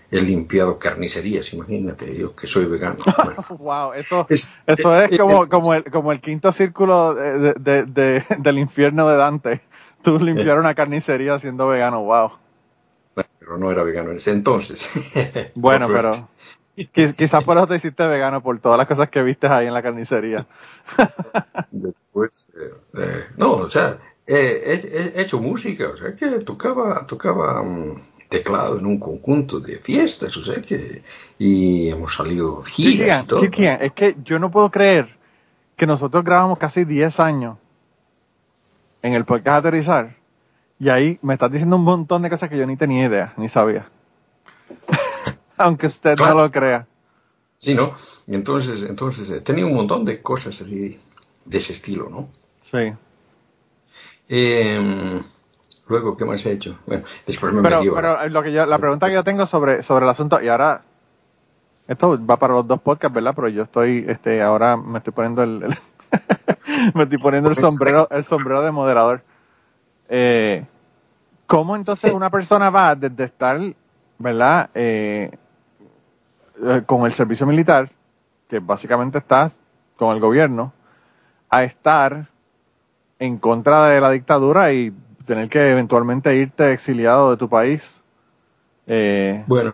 [0.10, 3.03] he limpiado carnicerías, imagínate, yo que soy vegano.
[3.60, 9.10] wow, eso es, eso es, como, como, el, como el quinto círculo de, del infierno
[9.10, 9.62] de Dante,
[10.01, 12.32] tú limpiar una carnicería siendo vegano, wow.
[13.39, 15.51] Pero no era vegano en ese entonces.
[15.56, 16.12] Bueno, pero
[16.94, 19.82] quizás por eso te hiciste vegano, por todas las cosas que viste ahí en la
[19.82, 20.46] carnicería.
[21.72, 28.02] Después, eh, eh, no, o sea, he, hecho música, o sea, que tocaba, tocaba mm,
[28.30, 31.02] teclado en un conjunto de fiestas, o sea, que,
[31.38, 33.44] y hemos salido giras y todo.
[33.44, 35.16] es que yo no puedo creer
[35.76, 37.58] que nosotros grabamos casi 10 años
[39.02, 40.16] en el podcast Aterrizar
[40.80, 43.50] y ahí me estás diciendo un montón de cosas que yo ni tenía idea, ni
[43.50, 43.88] sabía.
[45.58, 46.88] Aunque usted no lo crea.
[47.58, 47.94] Sí, ¿no?
[48.28, 51.00] Y entonces, entonces he tenido un montón de cosas así
[51.46, 52.30] de ese estilo, ¿no?
[52.62, 52.94] Sí.
[54.28, 55.22] Em,
[55.88, 56.78] luego, ¿qué más he hecho?
[56.86, 60.06] Bueno, después me pero, Pero lo que yo, la pregunta que yo tengo sobre, sobre
[60.06, 60.82] el asunto, y ahora,
[61.88, 63.34] esto va para los dos podcasts, ¿verdad?
[63.36, 65.78] Pero yo estoy, este, ahora me estoy poniendo el, el
[66.94, 69.22] me estoy poniendo el sombrero, el sombrero de moderador.
[70.10, 70.66] Eh,
[71.48, 73.60] ¿Cómo entonces una persona va desde estar,
[74.18, 74.70] ¿verdad?
[74.74, 75.32] Eh,
[76.62, 77.89] eh, con el servicio militar,
[78.50, 79.58] que básicamente estás
[79.96, 80.74] con el gobierno,
[81.50, 82.28] a estar
[83.20, 84.94] en contra de la dictadura y
[85.26, 88.02] tener que eventualmente irte exiliado de tu país.
[88.88, 89.74] Eh, bueno,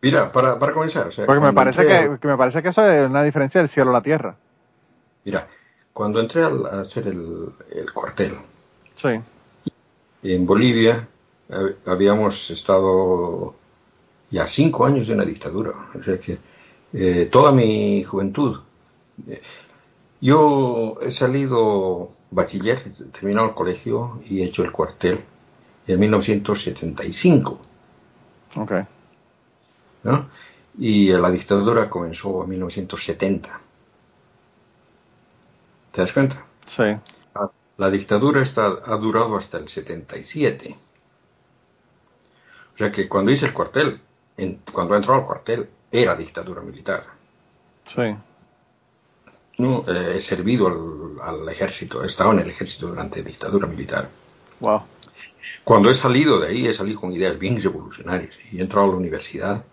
[0.00, 1.08] mira, para, para comenzar.
[1.26, 4.02] porque me parece, que, me parece que eso es una diferencia del cielo a la
[4.02, 4.36] tierra.
[5.24, 5.46] Mira,
[5.92, 8.32] cuando entré a hacer el, el cuartel,
[8.94, 9.20] sí
[10.34, 11.06] en Bolivia
[11.84, 13.54] habíamos estado
[14.30, 16.38] ya cinco años de una dictadura, o sea que
[16.92, 18.60] eh, toda mi juventud.
[19.28, 19.40] Eh,
[20.20, 25.20] yo he salido bachiller, he terminado el colegio y he hecho el cuartel
[25.86, 27.60] en 1975.
[28.56, 28.72] Ok.
[30.04, 30.26] ¿no?
[30.78, 33.60] Y la dictadura comenzó en 1970.
[35.92, 36.44] ¿Te das cuenta?
[36.66, 36.82] Sí.
[37.78, 40.76] La dictadura está, ha durado hasta el 77.
[42.74, 44.00] O sea que cuando hice el cuartel,
[44.36, 47.04] en- cuando entró al cuartel, era dictadura militar.
[47.86, 48.02] Sí.
[49.58, 49.84] ¿no?
[49.88, 50.66] Eh, he servido
[51.22, 54.08] al, al ejército, he estado en el ejército durante dictadura militar.
[54.60, 54.82] Wow.
[55.64, 58.90] Cuando he salido de ahí, he salido con ideas bien revolucionarias y he entrado a
[58.90, 59.64] la universidad.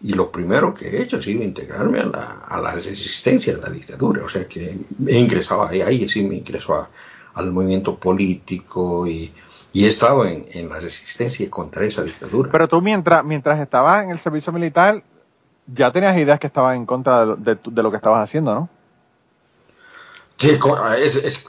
[0.00, 3.60] Y lo primero que he hecho ha sido integrarme a la, a la resistencia de
[3.60, 4.24] la dictadura.
[4.24, 6.88] O sea que he ingresado ahí, ahí sí me ingresó a-
[7.38, 9.32] al movimiento político y,
[9.72, 12.50] y he estado en, en la resistencia contra esa dictadura.
[12.50, 15.02] Pero tú mientras, mientras estabas en el servicio militar,
[15.66, 18.54] ya tenías ideas que estaban en contra de lo, de de lo que estabas haciendo,
[18.54, 18.68] ¿no?
[20.38, 20.50] Sí,
[20.98, 21.46] es, es,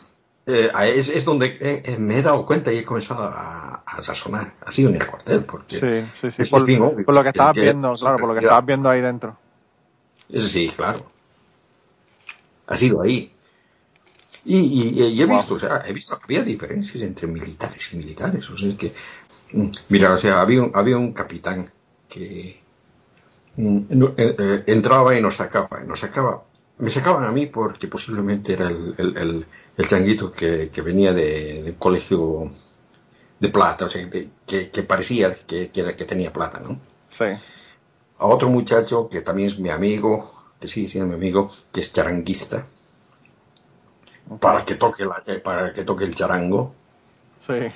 [0.47, 4.01] eh, es- es donde eh, eh, me he dado cuenta y he comenzado a, a
[4.01, 4.51] razonar.
[4.65, 6.41] Ha sido en el cuartel, porque Sí, sí, sí.
[6.41, 8.89] es Por, bien obvio por lo que estabas viendo, claro, por lo que estabas viendo
[8.89, 9.37] ahí dentro.
[10.35, 10.99] Sí, claro.
[12.67, 13.31] Ha sido ahí.
[14.45, 15.35] Y, y- y he Wow.
[15.37, 18.49] visto, o sea, he visto, había diferencias entre militares y militares.
[18.49, 18.93] O sea, que,
[19.53, 21.69] mm, mira, o sea, había un, había un capitán
[22.07, 22.59] que
[23.57, 23.77] mm,
[24.17, 26.43] eh, eh, entraba y nos sacaba, nos sacaba.
[26.77, 29.45] Me sacaban a mí porque posiblemente era el, el, el,
[29.77, 32.49] el changuito que, que venía de, del colegio
[33.39, 36.79] de plata, o sea, de- que, que parecía que, que, era- que tenía plata, ¿no?
[37.11, 37.25] Sí.
[38.17, 41.91] a otro muchacho que también es mi amigo, que sigue siendo mi amigo, que es
[41.91, 42.65] charanguista,
[44.39, 46.73] para que toque la- eh, para que toque el charango
[47.47, 47.71] Sí.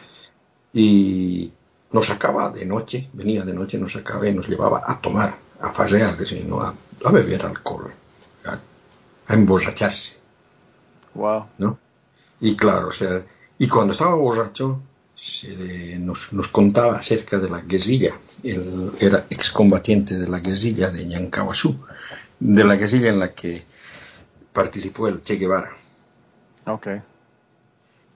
[0.74, 1.52] y
[1.92, 5.70] nos sacaba de noche, venía de noche, nos sacaba y nos llevaba a tomar, a
[5.72, 6.62] farrear, decir, ¿no?
[6.62, 6.74] a,
[7.06, 7.92] a beber alcohol,
[8.46, 8.58] a,
[9.28, 10.18] a emborracharse,
[11.16, 11.46] Wow.
[11.60, 11.78] ¿no?
[12.42, 13.24] Y claro, o sea,
[13.60, 14.82] y cuando estaba borracho
[15.16, 18.14] se le- nos, nos contaba acerca de la guerrilla.
[18.44, 21.80] Él era excombatiente de la guerrilla de Ñancahuazú,
[22.40, 23.64] de la guerrilla en la que
[24.52, 25.72] participó el Che Guevara.
[26.66, 26.88] Ok.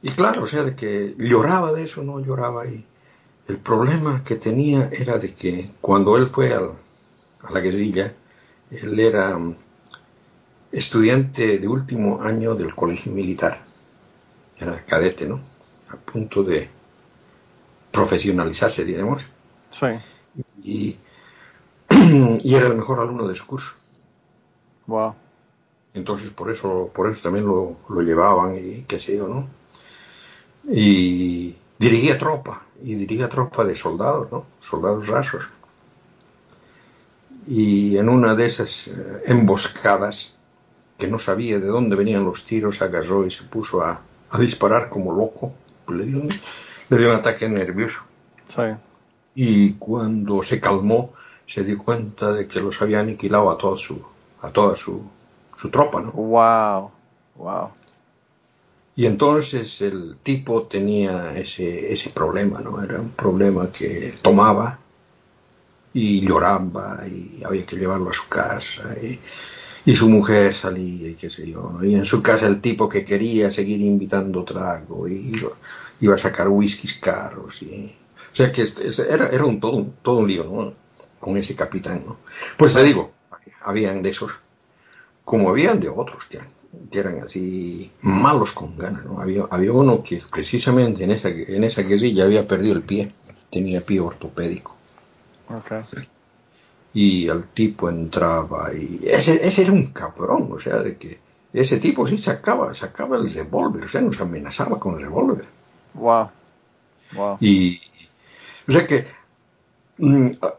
[0.01, 2.65] Y claro, o sea, de que lloraba de eso, no lloraba.
[2.67, 2.85] Y
[3.47, 6.73] el problema que tenía era de que cuando él fue al-
[7.43, 8.13] a la guerrilla,
[8.71, 9.55] él era mm,
[10.71, 13.59] estudiante de último año del colegio militar.
[14.57, 15.39] Era cadete, ¿no?
[15.89, 16.69] A punto de
[17.91, 19.23] profesionalizarse, diremos.
[19.71, 19.87] Sí.
[20.63, 20.97] Y,
[22.43, 23.73] y era el mejor alumno de su curso.
[24.87, 25.15] Wow.
[25.97, 29.47] Entonces por eso, por eso también lo, lo llevaban y qué sé yo, ¿no?
[30.69, 34.45] Y dirigía tropa, y dirigía tropa de soldados, ¿no?
[34.61, 35.43] Soldados rasos.
[37.47, 40.35] Y en una de esas eh, emboscadas,
[40.99, 44.89] que no sabía de dónde venían los tiros, agarró y se puso a, a disparar
[44.89, 45.53] como loco.
[45.89, 46.29] Le dio, un,
[46.89, 48.01] le dio un ataque nervioso.
[48.53, 48.61] Sí.
[49.35, 51.13] Y cuando se calmó,
[51.45, 54.03] se dio cuenta de que los había aniquilado a toda su,
[54.41, 55.09] a toda su,
[55.57, 56.11] su tropa, ¿no?
[56.11, 56.91] Wow.
[57.35, 57.69] Wow.
[58.95, 62.81] Y entonces el tipo tenía ese, ese problema, ¿no?
[62.83, 64.79] Era un problema que tomaba
[65.93, 69.19] y lloraba y había que llevarlo a su casa y,
[69.85, 71.83] y su mujer salía y qué sé yo, ¿no?
[71.83, 75.33] Y en su casa el tipo que quería seguir invitando trago y
[76.01, 77.95] iba, a sacar whiskies caros y...
[78.33, 80.73] O sea que este- era, era un, todo, un, todo un lío, ¿no?
[81.19, 82.17] Con ese capitán, ¿no?
[82.57, 83.11] Pues te digo,
[83.63, 84.31] habían de esos,
[85.27, 86.39] como habían de otros que
[86.89, 89.19] que eran así malos con ganas, ¿no?
[89.19, 93.11] Había, había uno que precisamente en esa, en esa guerrilla había perdido el pie,
[93.49, 94.73] tenía pie ortopédico.
[95.49, 95.71] Ok.
[96.93, 101.19] Y el tipo entraba y ese, ese era un cabrón, o sea, de que
[101.51, 105.45] ese tipo sí sacaba, sacaba el revólver, o sea, nos amenazaba con el revólver.
[105.93, 106.29] Wow.
[107.13, 107.37] Wow.
[107.41, 107.81] Y,
[108.65, 109.05] o sea que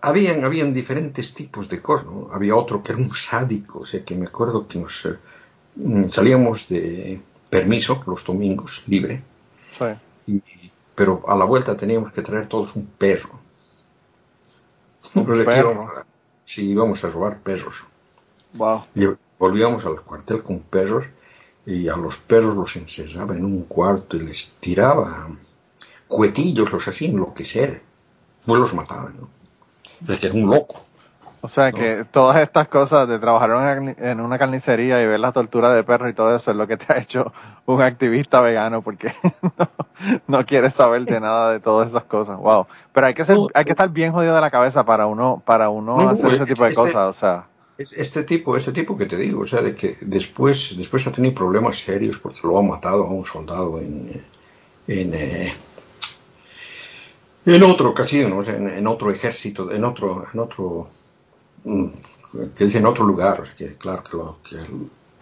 [0.03, 2.29] habían, habían diferentes tipos de cosas, ¿no?
[2.33, 5.17] Había otro que era un sádico, o sea, que me acuerdo que nos eh,
[5.77, 7.21] mm, salíamos de
[7.51, 9.23] permiso los domingos, libre,
[9.79, 9.87] Sí.
[10.33, 10.43] y-
[10.95, 13.39] pero a la vuelta teníamos que traer todos un perro.
[15.15, 16.05] Un perro.
[16.45, 17.85] sí, íbamos a robar perros.
[18.55, 18.83] Wow.
[18.95, 19.05] Y
[19.39, 21.07] volvíamos al cuartel con perros
[21.65, 25.29] y a los perros los encerraba en un cuarto y les tiraba
[26.09, 27.83] cuetillos, los hacía enloquecer.
[28.49, 30.13] Pues los mataban, ¿no?
[30.13, 30.81] Es que un loco.
[31.41, 35.73] O sea que todas estas cosas de trabajar en una, carnicería y ver la tortura
[35.73, 37.33] de perros y todo eso es lo que te ha hecho
[37.67, 39.15] un activista vegano porque
[39.59, 39.69] no,
[40.27, 42.39] no quieres saber de nada de todas esas cosas.
[42.39, 42.67] Wow.
[42.93, 45.69] Pero hay que ser, hay que estar bien jodido de la cabeza para uno, para
[45.69, 46.97] uno No, no, hacer ese es- tipo de es- cosas.
[47.09, 47.45] O sea,
[47.79, 51.13] Es- Este tipo, este tipo que te digo, o sea, de que después, después ha
[51.13, 54.21] tenido problemas serios porque lo ha matado a un soldado en,
[54.89, 55.55] en, eh,
[57.47, 60.89] en otra ocasión, o sea, en, en otro ejército, en otro, en otro,
[61.65, 61.87] mm,
[62.57, 64.57] que es en otro lugar, que claro que, lo- que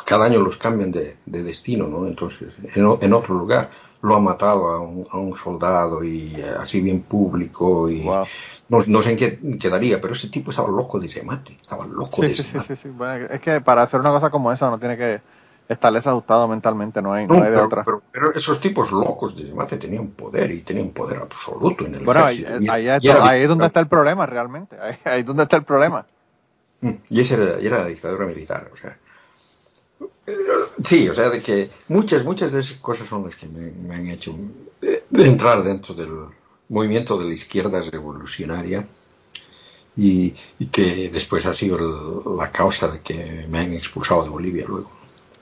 [0.04, 2.06] cada año los cambian de, de destino, ¿no?
[2.06, 3.70] Entonces, en, en otro lugar
[4.02, 8.26] lo ha matado a un, a un soldado y eh, así bien público y wow.
[8.68, 11.86] no, no sé en qué quedaría, pero ese tipo estaba loco de ese mate, estaba
[11.86, 12.68] loco Sí, de ese sí, mate.
[12.68, 12.88] sí, sí.
[12.88, 15.20] Bueno, es que para hacer una cosa como esa uno tiene que
[15.68, 17.84] estarles ajustado mentalmente, no hay, no No, hay de pero, otra.
[17.84, 21.94] pero- pero esos tipos locos de ese mate tenían poder y tenían poder absoluto en
[21.96, 22.72] el bueno, ahí, ejército.
[22.72, 25.56] Ahí es, era ahí es donde está el problema realmente, ahí, ahí es donde está
[25.56, 26.06] el problema.
[26.80, 28.96] Mm, Y esa era, era la dictadura militar, o sea.
[30.26, 30.36] Eh,
[30.84, 33.94] Sí, o sea, de que muchas, muchas de esas cosas son las que me, me
[33.94, 34.34] han hecho
[34.82, 36.10] eh, entrar dentro del
[36.68, 38.86] movimiento de la izquierda revolucionaria
[39.96, 44.28] y, y que después ha sido el- la causa de que me han expulsado de
[44.28, 44.90] Bolivia luego.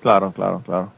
[0.04, 0.92] Claro, claro, claro.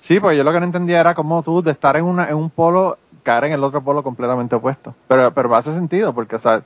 [0.00, 2.36] Sí, pues yo lo que no entendía era cómo tú de estar en, una, en
[2.36, 4.94] un polo, caer en el otro polo completamente opuesto.
[5.08, 6.62] Pero, pero hace sentido, porque o sea,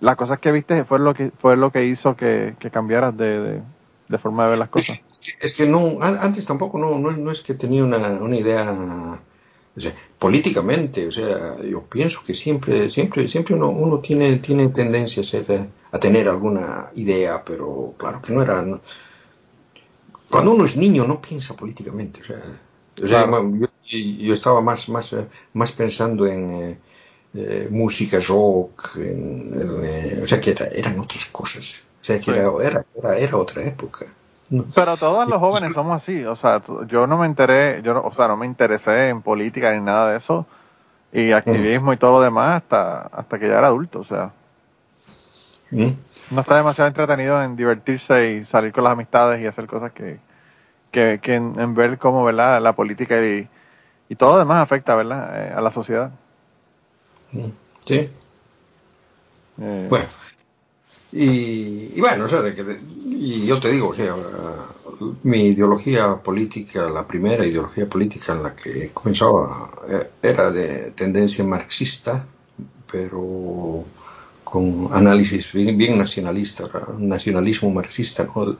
[0.00, 3.40] las cosas que viste fue lo que fue lo que hizo que, que cambiaras de,
[3.40, 3.62] de,
[4.08, 5.00] de forma de ver las cosas.
[5.40, 9.18] es que- no, an- antes tampoco no, no, no es que tenía una, una idea,
[10.18, 15.24] políticamente, o sea, yo pienso que siempre, siempre, siempre uno, uno tiene, tiene tendencia a,
[15.24, 15.44] ser,
[15.92, 18.64] a tener alguna idea, pero claro que no era,
[20.34, 23.42] cuando uno es niño no piensa políticamente, o sea, o sea, Claro.
[23.44, 25.14] bueno, yo, yo estaba más, más,
[25.52, 26.78] más pensando en eh,
[27.34, 32.18] eh, música rock, en- en, eh, o sea, que era- eran otras cosas, o sea,
[32.20, 32.30] que Sí.
[32.32, 34.06] era, era, era, era otra época.
[34.74, 38.12] Pero todos los jóvenes somos así, o sea, yo no me enteré, yo no, o
[38.14, 40.46] sea, no me interesé en política ni nada de eso,
[41.12, 44.32] y activismo y todo lo demás hasta, hasta que ya era adulto, o sea,
[45.70, 45.90] ¿Mm?
[46.30, 50.18] No está demasiado entretenido en divertirse y salir con las amistades y hacer cosas que,
[50.92, 52.62] que, que en, en ver cómo, ¿verdad?
[52.62, 53.48] La política y,
[54.08, 55.48] y todo lo demás afecta, ¿verdad?
[55.48, 56.12] Eh, a la sociedad.
[57.32, 57.52] Mm,
[57.86, 58.08] Sí,
[59.60, 60.08] Eh, bueno.
[61.12, 64.14] Y, y bueno, o sea, de que, de- y yo te digo, o sea,
[65.22, 71.44] mi ideología política, la primera ideología política en la que comenzaba, eh, era de tendencia
[71.44, 72.24] marxista,
[72.90, 73.84] pero
[74.44, 76.68] con análisis bien, bien nacionalista,
[76.98, 78.56] nacionalismo marxista, ¿no?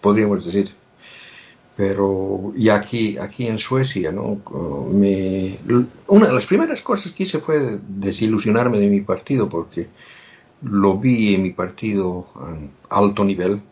[0.00, 0.70] podríamos decir.
[1.76, 4.42] Pero y aquí, aquí en Suecia, ¿no?
[4.92, 5.58] Me-
[6.08, 9.88] una de las primeras cosas que hice fue desilusionarme de mi partido porque
[10.62, 12.26] lo vi en mi partido
[12.90, 13.62] a alto nivel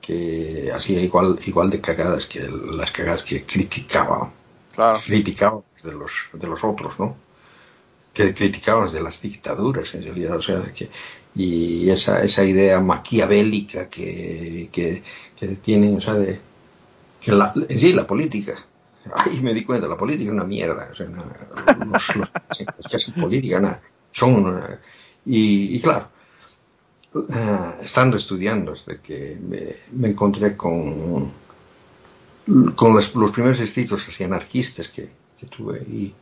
[0.00, 2.40] que hacía igual, igual de cagadas que
[2.72, 4.32] las cagadas que criticaba,
[4.74, 7.14] claro, criticaba de los, de los otros, ¿no?
[8.12, 10.90] Que criticaban de las dictaduras en realidad, o sea, que,
[11.34, 15.02] y esa, esa idea maquiavélica que, que,
[15.62, 16.38] tienen, o sea, de,
[17.28, 18.54] la, en sí la política,
[19.14, 21.24] ahí me di cuenta, la política es una mierda, o sea, no,
[21.90, 22.06] los,
[22.90, 24.80] que hacen política, nada, son, una-
[25.24, 26.08] y, claro,
[27.14, 29.38] eh, estando estudiando, hasta que
[29.92, 31.30] me, encontré con,
[32.74, 35.08] con los, los primeros escritos así anarquistas que,
[35.38, 36.14] que tuve y,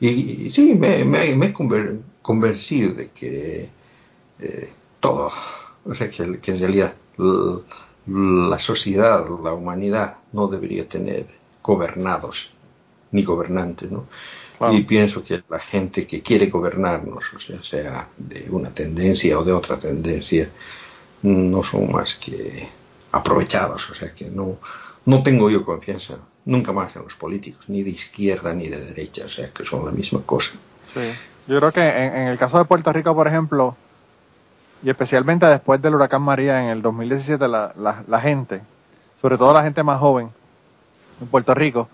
[0.00, 0.08] y,
[0.46, 3.70] y sí, me, me, me he conver- convencido de que
[4.40, 4.70] eh,
[5.00, 5.30] todo,
[5.84, 6.94] o sea, que, que en realidad
[8.06, 11.26] la sociedad, la humanidad no debería tener
[11.62, 12.50] gobernados
[13.12, 14.06] ni gobernantes, ¿no?
[14.58, 14.74] claro.
[14.74, 19.44] Y pienso que la gente que quiere gobernarnos, o sea, sea de una tendencia o
[19.44, 20.50] de otra tendencia,
[21.22, 22.68] no son más que
[23.12, 23.90] aprovechados.
[23.90, 24.58] O sea, que no,
[25.06, 29.24] no tengo yo confianza nunca más en los políticos, ni de izquierda ni de derecha,
[29.26, 30.52] o sea, que son la misma cosa.
[30.92, 31.00] Sí.
[31.46, 33.76] Yo creo que en, en el caso de Puerto Rico, por ejemplo,
[34.82, 38.60] y especialmente después del huracán María en el 2017, la, la, la gente,
[39.20, 40.30] sobre todo la gente más joven
[41.20, 41.88] en Puerto Rico,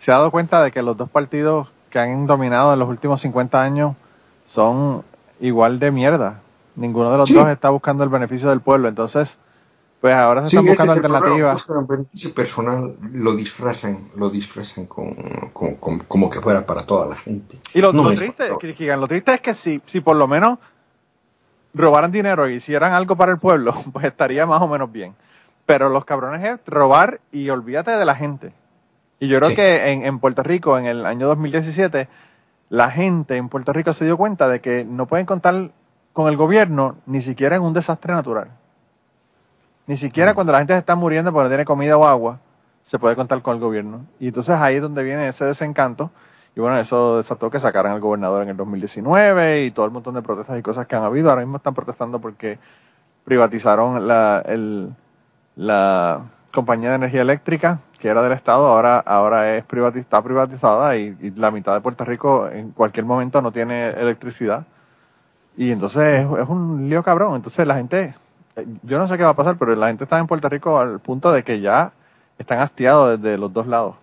[0.00, 3.20] se ha dado cuenta de que los dos partidos que han dominado en los últimos
[3.20, 3.94] 50 años
[4.46, 5.04] son
[5.40, 6.40] igual de mierda.
[6.74, 7.34] Ninguno de los Sí.
[7.34, 8.88] dos está buscando el beneficio del pueblo.
[8.88, 9.36] Entonces,
[10.02, 11.88] pues ahora se Sí, están ese buscando es el problema, alternativas.
[11.88, 15.14] beneficio personal lo disfrazan, lo disfrazan con,
[15.52, 17.56] con- con- como que fuera para toda la gente.
[17.72, 20.58] Y lo, No lo triste, Kirkigan, lo triste es que si, si por lo menos
[21.74, 25.14] robaran dinero y hicieran algo para el pueblo, pues estaría más o menos bien.
[25.66, 28.52] Pero los cabrones es robar y olvídate de la gente.
[29.20, 29.56] Y yo creo Sí.
[29.56, 32.08] que en, en Puerto Rico, en el año 2017,
[32.70, 35.70] la gente en Puerto Rico se dio cuenta de que no pueden contar
[36.12, 38.48] con el gobierno ni siquiera en un desastre natural.
[39.86, 42.38] Ni siquiera cuando la gente se está muriendo porque no tiene comida o agua,
[42.84, 44.06] se puede contar con el gobierno.
[44.20, 46.10] Y entonces ahí es donde viene ese desencanto.
[46.54, 50.14] Y bueno, eso desató que sacaran al gobernador en el 2019 y todo el montón
[50.14, 51.30] de protestas y cosas que han habido.
[51.30, 52.58] Ahora mismo están protestando porque
[53.24, 54.90] privatizaron la, el-
[55.56, 56.20] la
[56.52, 61.16] compañía de energía eléctrica que era del Estado, ahora, ahora es privati- está privatizada y,
[61.20, 64.64] y la mitad de Puerto Rico en cualquier momento no tiene electricidad.
[65.56, 67.36] Y entonces es, es un lío cabrón.
[67.36, 68.14] Entonces la gente,
[68.82, 71.00] yo no sé qué va a pasar, pero la gente está en Puerto Rico al
[71.00, 71.92] punto de que ya
[72.38, 73.96] están hastiados desde los dos lados,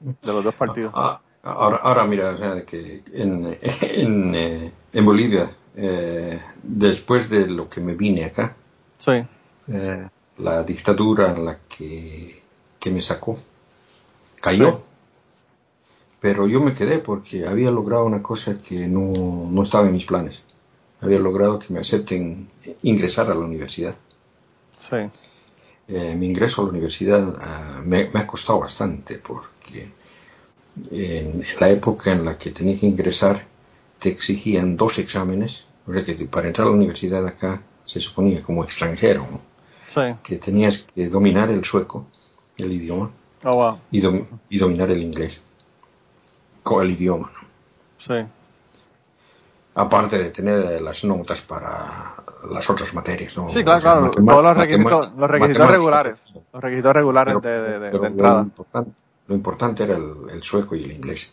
[0.00, 0.92] de los dos partidos.
[0.94, 7.48] Ah, ahora, ahora mira, o sea, que en, en, eh, en Bolivia eh, después de
[7.48, 8.54] lo que me vine acá,
[8.98, 9.24] Sí.
[9.68, 12.42] eh, la dictadura en la que,
[12.80, 13.38] que me sacó
[14.40, 14.70] cayó.
[14.70, 14.76] Sí.
[16.20, 19.12] Pero yo me quedé porque había logrado una cosa que no,
[19.50, 20.44] no estaba en mis planes.
[21.02, 22.48] Había logrado que me acepten
[22.82, 23.94] ingresar a la universidad.
[24.88, 24.96] Sí.
[25.88, 29.90] Eh, mi ingreso a la universidad ah, me, me ha costado bastante porque
[30.90, 33.44] en, en la época en la que tenía que ingresar
[33.98, 38.42] te exigían dos exámenes, o sea que para entrar a la universidad acá se suponía
[38.42, 39.40] como extranjero, ¿no?
[39.94, 40.14] Sí.
[40.22, 42.06] que tenías que dominar el sueco,
[42.56, 43.10] el idioma,
[43.44, 43.78] Oh, wow.
[43.90, 45.42] y, dom- y dominar el inglés,
[46.62, 47.48] con el idioma, ¿no?
[48.06, 48.26] Sí.
[49.74, 52.14] Aparte de tener eh, las notas para
[52.50, 53.36] las otras materias.
[53.36, 53.48] ¿no?
[53.48, 54.10] Sí, claro, O sea, claro.
[54.10, 56.20] Todos los requisitos, los requisitos regulares.
[56.52, 58.42] Los requisitos regulares pero- de, de- de- pero de Lo entrada.
[58.42, 58.90] importante,
[59.28, 61.32] lo importante era el, el sueco y el inglés.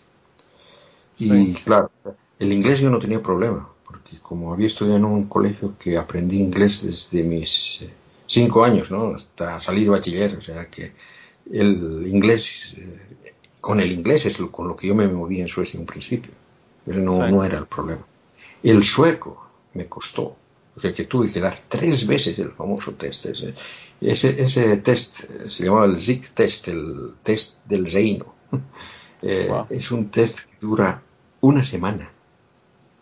[1.18, 1.62] Y Sí.
[1.66, 1.92] claro,
[2.40, 6.40] el inglés yo no tenía problema, porque como había estudiado en un colegio que aprendí
[6.40, 7.90] inglés desde mis eh,
[8.26, 9.16] cinco años, ¿no?
[9.16, 10.94] Hasta salir bachiller, o sea que
[11.52, 15.50] el inglés, eh, con el inglés es lo- con lo que yo me moví en
[15.50, 16.32] Suecia en un principio.
[16.86, 17.32] Eso no, Sí.
[17.34, 18.06] no era el problema.
[18.64, 20.36] El sueco me costó.
[20.76, 23.26] O sea que tuve que dar tres veces el famoso test.
[23.26, 23.54] Ese,
[24.00, 28.36] ese, ese test eh, se llamaba el ZIC test, el test del reino.
[29.22, 29.66] Eh, Wow.
[29.70, 31.04] Es un test que dura
[31.42, 32.10] una semana,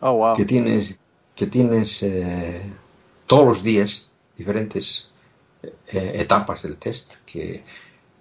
[0.02, 0.36] Oh, wow.
[0.36, 0.96] que tienes,
[1.36, 2.60] que tienes eh,
[3.28, 5.10] todos los días diferentes
[5.94, 7.64] eh, etapas del test, que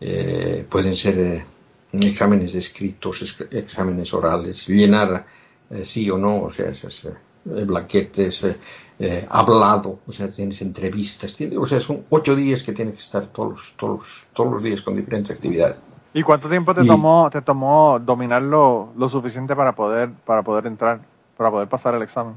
[0.03, 1.45] eh, pueden ser eh,
[1.93, 5.25] exámenes escritos, es- exámenes orales, llenar
[5.71, 8.57] eh, sí o no, o sea, eh, blanquetes, eh,
[8.99, 13.01] eh, hablado, o sea, tienes entrevistas, tiene- o sea, son ocho días que tienes que
[13.03, 15.81] estar todos, los- todos, todos los días con diferentes actividades.
[16.15, 20.67] ¿Y cuánto tiempo te Y- tomó te tomó dominarlo lo suficiente para poder para poder
[20.67, 21.01] entrar,
[21.37, 22.37] para poder pasar el examen?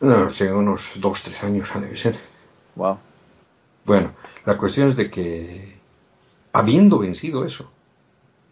[0.00, 2.16] No sé, unos dos, tres años ha de ser.
[2.76, 2.96] Wow.
[3.84, 4.12] Bueno,
[4.46, 5.78] la cuestión es de que
[6.52, 7.70] habiendo vencido eso,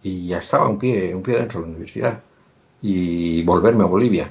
[0.03, 2.21] y ya estaba un pie, un pie dentro de la universidad,
[2.83, 4.31] y volverme a Bolivia,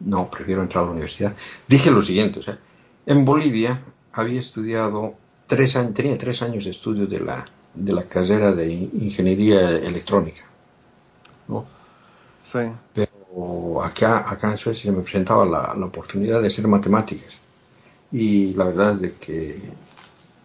[0.00, 1.34] no, prefiero entrar a la universidad,
[1.66, 2.58] dije lo siguiente, o sea,
[3.06, 3.82] en Bolivia
[4.12, 5.14] había estudiado
[5.46, 10.42] tres años, tenía tres años de estudio de la, de la carrera de ingeniería electrónica,
[11.48, 11.66] ¿no?
[12.52, 12.60] Sí.
[12.94, 17.38] pero acá, acá en Suecia me presentaba la, la oportunidad de hacer matemáticas.
[18.10, 19.60] Y la verdad es de que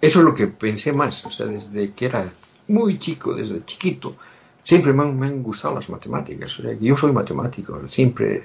[0.02, 2.26] eso es lo que pensé más, o sea, desde que era
[2.68, 4.18] muy chico, desde chiquito,
[4.64, 6.60] siempre me han, gustado las matemáticas.
[6.60, 8.44] O sea, yo soy matemático, siempre.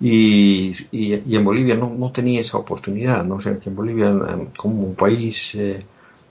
[0.00, 3.36] Y, y, en Bolivia no, no tenía esa oportunidad, ¿no?
[3.36, 5.84] O sea, que en Bolivia, eh, como un país eh,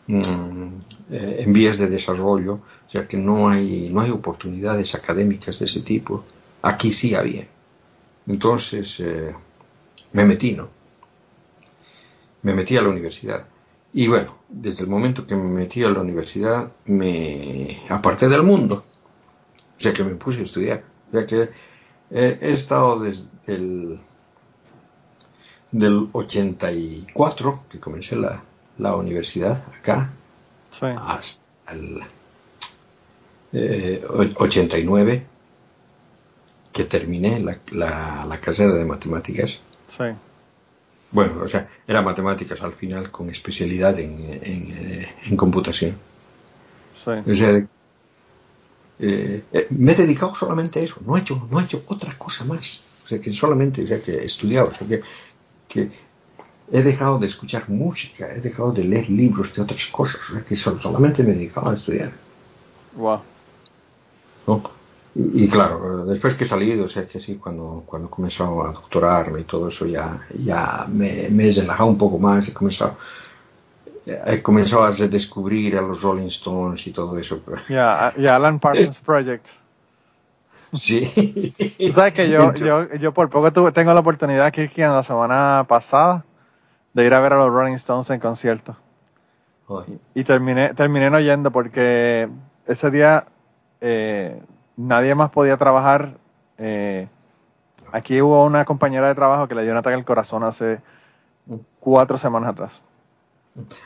[0.08, 0.68] mm,
[1.12, 5.66] eh, en vías de desarrollo, o sea, que no hay, no hay oportunidades académicas de
[5.66, 6.24] ese tipo.
[6.64, 7.48] Aquí sí había.
[8.30, 9.34] Entonces eh,
[10.14, 10.70] me metí, ¿no?
[12.44, 13.46] Me metí a la universidad.
[13.92, 18.84] Y bueno, desde el momento que me metí a la universidad me aparté del mundo.
[19.80, 20.84] O sea que me puse a estudiar.
[21.10, 21.50] O sea que
[22.12, 24.00] eh, he estado desde el
[25.72, 28.44] del 84, que comencé la,
[28.78, 30.12] la universidad acá,
[30.80, 30.86] Sí.
[30.98, 32.00] hasta el
[33.54, 35.26] eh, o- 89,
[36.74, 39.60] que terminé la, la, la carrera de matemáticas.
[39.96, 40.04] Sí.
[41.12, 45.98] Bueno, o sea, era matemáticas al final con especialidad en, en, eh, en computación.
[47.04, 47.12] Sí.
[47.32, 47.68] O sea,
[49.00, 52.18] eh, eh, me he dedicado solamente a eso, no he hecho, no he hecho otra
[52.18, 52.82] cosa más.
[53.06, 55.02] O sea, que solamente, o sea, que he estudiado, o sea, que,
[55.68, 55.90] que
[56.72, 60.46] he dejado de escuchar música, he dejado de leer libros de otras cosas, o sea,
[60.46, 62.12] que sol- solamente me he dedicado a estudiar.
[62.96, 63.22] Wow.
[64.48, 64.62] ¿no?
[65.16, 68.64] Y, y claro, después que he salido, o sea, que sí, cuando, cuando he comenzado
[68.64, 72.54] a doctorarme y todo eso, ya, ya me, me he relajado un poco más, he
[72.54, 72.96] comenzado,
[74.06, 77.42] he comenzado a redescubrir a los Rolling Stones y todo eso.
[77.68, 79.46] Ya, ya Alan Parsons Project.
[80.72, 81.56] Sí.
[81.80, 85.02] Tú sabes que yo, yo, yo por poco tuve, tengo la oportunidad aquí en la
[85.04, 86.24] semana pasada
[86.94, 88.76] de ir a ver a los Rolling Stones en concierto.
[89.68, 92.30] Ay, Y terminé, terminé no yendo porque
[92.68, 93.26] ese día
[93.82, 94.40] eh,
[94.78, 96.14] nadie más podía trabajar.
[96.60, 97.08] eh,
[97.92, 100.82] aquí hubo una compañera de trabajo que le dio un ataque al corazón hace
[101.80, 102.82] cuatro semanas atrás.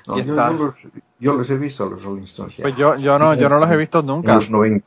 [0.08, 0.76] No, yo, los,
[1.20, 2.58] yo los he visto a los Rolling Stones.
[2.58, 2.64] ya.
[2.64, 4.36] Pues yo, yo no, yo no los he visto En nunca.
[4.36, 4.86] los 90.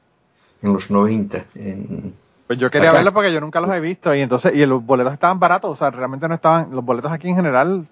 [0.62, 2.14] En los 90 en-
[2.46, 2.98] Pues yo quería Acá.
[2.98, 5.76] verlo porque yo nunca los he visto y entonces y los boletos estaban baratos, o
[5.76, 7.86] sea, realmente no estaban, los boletos aquí en general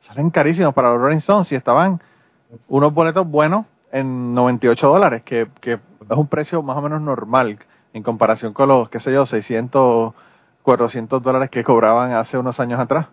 [0.00, 2.00] salen carísimos para los Rolling Stones y estaban
[2.68, 5.80] unos boletos buenos en 98 dólares, que, que es
[6.16, 7.58] un precio más o menos normal
[7.92, 10.14] en comparación con los, qué sé yo, 600,
[10.62, 13.06] 400 dólares que cobraban hace unos años atrás.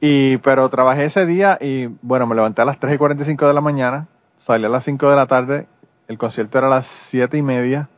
[0.00, 3.54] Y, pero trabajé ese día y bueno, me levanté a las 3 y 45 de
[3.54, 4.08] la mañana,
[4.38, 5.66] salí a las 5 de la tarde,
[6.08, 7.88] el concierto era a las 7 y media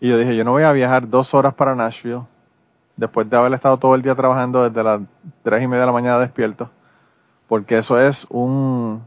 [0.00, 2.22] y yo dije, yo no voy a viajar dos horas para Nashville
[2.96, 5.00] después de haber estado todo el día trabajando desde las
[5.42, 6.70] 3 y media de la mañana despierto,
[7.48, 9.02] porque eso es un,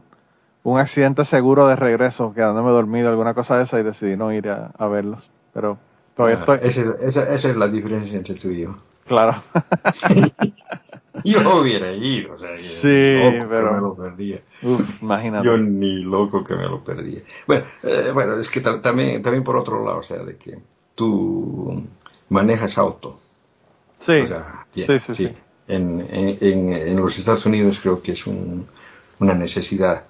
[0.64, 4.48] un accidente seguro de regreso, quedándome dormido, alguna cosa de esa y decidí no ir
[4.50, 5.30] a, a verlos.
[5.54, 5.78] Pero
[6.16, 6.68] todavía Ah, estoy...
[6.68, 8.76] esa, esa- esa es la diferencia entre tú y yo.
[9.12, 9.42] Claro.
[11.24, 14.40] Yo hubiera ido, o sea, que Sí, loco que pero- me lo perdía.
[14.62, 15.44] Uf, imagínate.
[15.46, 17.20] Yo ni loco que me lo perdía.
[17.46, 20.58] Bueno, eh, bueno es que ta- también, también por otro lado, o sea, de que
[20.94, 21.84] tú
[22.30, 23.18] manejas auto.
[24.00, 25.34] Sí, O sea, bien, sí, sí, sí.
[25.68, 28.66] En, en, en- en los Estados Unidos creo que es un-
[29.20, 30.06] una necesidad.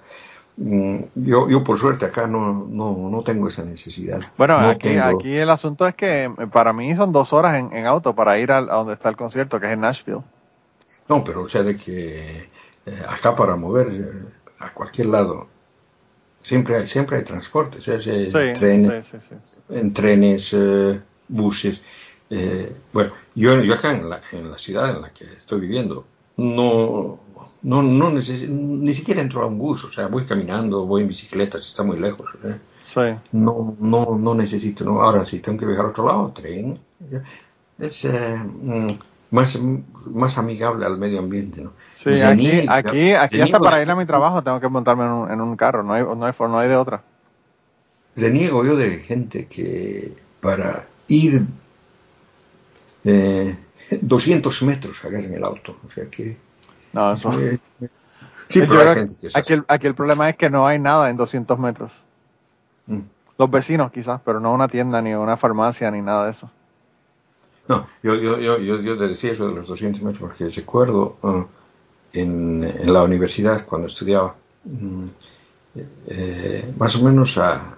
[0.57, 4.19] Mm, Yo, yo por suerte acá no, no, no tengo esa necesidad.
[4.37, 7.55] Bueno, No aquí, tengo- aquí el asunto es que eh, para mí son dos horas
[7.55, 10.21] en, en auto para ir al- a donde está el concierto, que es en Nashville.
[11.09, 12.49] No, pero o sea, de que
[12.85, 14.25] eh, acá para mover eh,
[14.59, 15.47] a cualquier lado
[16.41, 21.01] siempre hay, siempre hay transporte, o sea, se- Sí, trenes, sí, sí, en trenes, eh,
[21.27, 21.83] buses.
[22.29, 26.05] eh, bueno, yo, yo acá en la, en la ciudad en la que estoy viviendo
[26.37, 27.19] no,
[27.63, 31.07] no, no necesi- ni siquiera entro a un bus, o sea, voy caminando, voy en
[31.07, 32.27] bicicleta, si está muy lejos.
[32.43, 32.57] ¿eh?
[32.93, 33.19] Sí.
[33.31, 35.01] No, no, no necesito, no.
[35.01, 36.77] Ahora si tengo que viajar a otro lado, tren.
[37.79, 38.91] Es eh, mm,
[39.31, 39.59] más,
[40.11, 41.73] más amigable al medio ambiente, ¿no?
[41.95, 45.31] Sí, aquí, aquí, aquí hasta para ir a mi trabajo tengo que montarme en un,
[45.31, 47.01] en un carro, no hay, no, hay, no hay de otra.
[48.15, 51.43] Reniego yo de gente que para ir
[53.05, 53.57] eh,
[54.01, 55.75] 200 metros agarran el auto.
[55.85, 56.37] O sea que.
[56.93, 57.31] No, eso.
[57.39, 57.69] es-
[58.49, 61.09] Sí, pero hay gente que aquí, el, aquí el problema es que no hay nada
[61.09, 61.91] en 200 metros.
[62.85, 62.99] Mm.
[63.37, 66.51] Los vecinos quizás, pero no una tienda, ni una farmacia, ni nada de eso.
[67.67, 71.17] No, yo, yo, yo, yo, yo te decía eso de los 200 metros porque recuerdo
[71.23, 71.45] ah,
[72.11, 75.05] en, en la universidad cuando estudiaba, mm,
[76.07, 77.77] eh, más o menos a,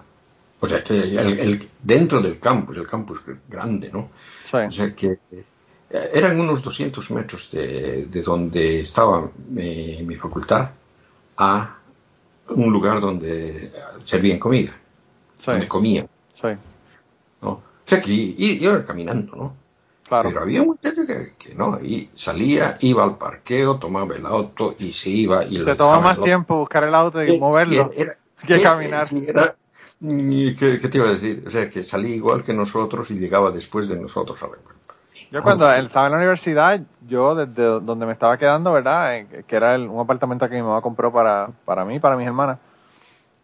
[0.60, 4.10] o sea que el, el- dentro del campus, el campus grande, ¿no?
[4.50, 4.58] Sí.
[4.58, 5.44] O sea que eh,
[5.90, 10.72] eran unos 200 metros de, de donde estaba mi, mi facultad
[11.38, 11.76] a
[12.50, 13.72] un lugar donde
[14.04, 14.72] servían comida,
[15.38, 16.48] Sí, donde comían, sí,
[17.42, 17.50] ¿no?
[17.50, 19.56] O sea que y, yo iba caminando, ¿no?
[20.08, 20.30] claro.
[20.30, 24.76] Pero había un muchacho que, que no, y salía, iba al parqueo, tomaba el auto
[24.80, 28.18] y se iba y lo Te toma más tiempo buscar el auto y moverlo era-
[28.46, 29.06] que era- caminar.
[29.28, 29.56] era-
[30.00, 31.44] mm, ¿qué, qué te iba a decir?
[31.46, 34.42] O sea, que salía igual que nosotros y llegaba después de nosotros.
[34.44, 34.60] a ver,
[35.32, 39.16] Yo cuando estaba en la universidad, yo desde donde me estaba quedando, ¿verdad?
[39.18, 42.28] Eh, Que era el- un apartamento que mi mamá compró para, para mí, para mis
[42.28, 42.58] hermanas.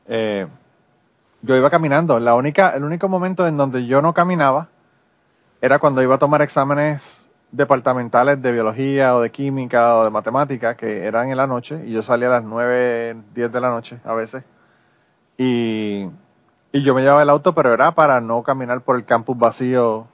[0.07, 0.47] eh,
[1.41, 2.19] yo iba caminando.
[2.19, 4.67] La única, el único momento en donde yo no caminaba
[5.61, 10.76] era cuando iba a tomar exámenes departamentales de biología o de química o de matemática,
[10.76, 13.97] que eran en la noche, y yo salía a las 9, 10 de la noche
[14.05, 14.43] a veces.
[15.38, 16.07] Y,
[16.72, 20.07] y yo me llevaba el auto, pero era para no caminar por el campus vacío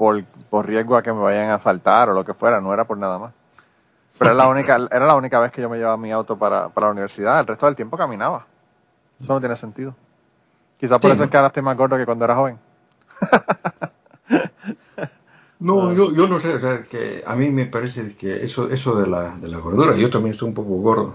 [0.00, 2.86] por, por riesgo a que me vayan a asaltar o lo que fuera, no era
[2.86, 3.34] por nada más.
[4.16, 6.70] Pero era la única, era la única vez que yo me llevaba mi auto para,
[6.70, 8.46] para la universidad, el resto del tiempo caminaba.
[9.20, 9.94] Eso no tiene sentido.
[10.78, 12.58] Quizás por Sí, eso es que ahora estoy más gordo que cuando era joven.
[15.58, 18.98] No, yo, yo no sé, o sea, que a mí me parece que eso, eso
[18.98, 21.14] de la, de la gordura, yo también estoy un poco gordo,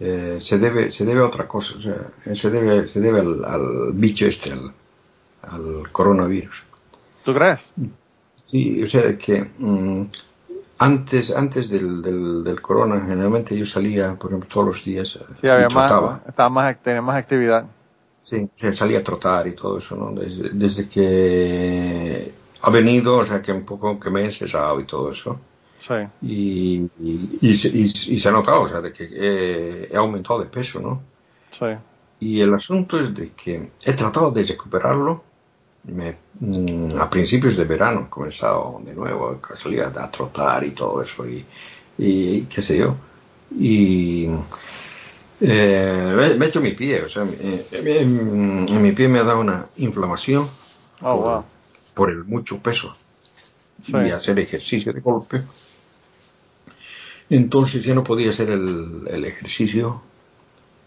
[0.00, 3.44] eh, se debe, se debe a otra cosa, o sea, se debe, se debe al,
[3.44, 4.72] al bicho este, al,
[5.42, 6.71] al coronavirus.
[7.24, 7.60] ¿Tú crees?
[8.46, 10.06] Sí, o sea que mm,
[10.78, 15.24] antes, antes del, del, del corona, generalmente yo salía, por ejemplo, todos los días eh,
[15.40, 15.84] Sí, había y más,
[16.26, 17.64] estaba más, tenía más actividad.
[18.22, 20.12] Sí, o sea, salía a trotar y todo eso, ¿no?
[20.20, 24.86] Desde, desde que ha venido, o sea, que un poco que me he cesado y
[24.86, 25.40] todo eso.
[25.80, 29.88] Sí, Y, y, y se, y- y se ha notado, o sea, de que he,
[29.92, 31.02] he aumentado de peso, ¿no?
[31.58, 31.66] sí.
[32.20, 35.24] Y el asunto es de que he tratado de recuperarlo.
[35.84, 40.70] Me- mm, a principios de verano he comenzado de nuevo a salir a, trotar y
[40.70, 41.44] todo eso y,
[41.98, 42.96] y qué sé yo.
[43.58, 44.28] Y
[45.40, 49.24] eh, me, he hecho mi pie, o sea, eh, en, en mi pie me ha
[49.24, 50.48] dado una inflamación
[51.04, 51.44] Oh, por, wow.
[51.94, 52.94] por el mucho peso
[53.84, 53.92] Sí.
[53.96, 55.42] y hacer ejercicio de golpe.
[57.28, 60.00] Entonces ya no podía hacer el, el ejercicio.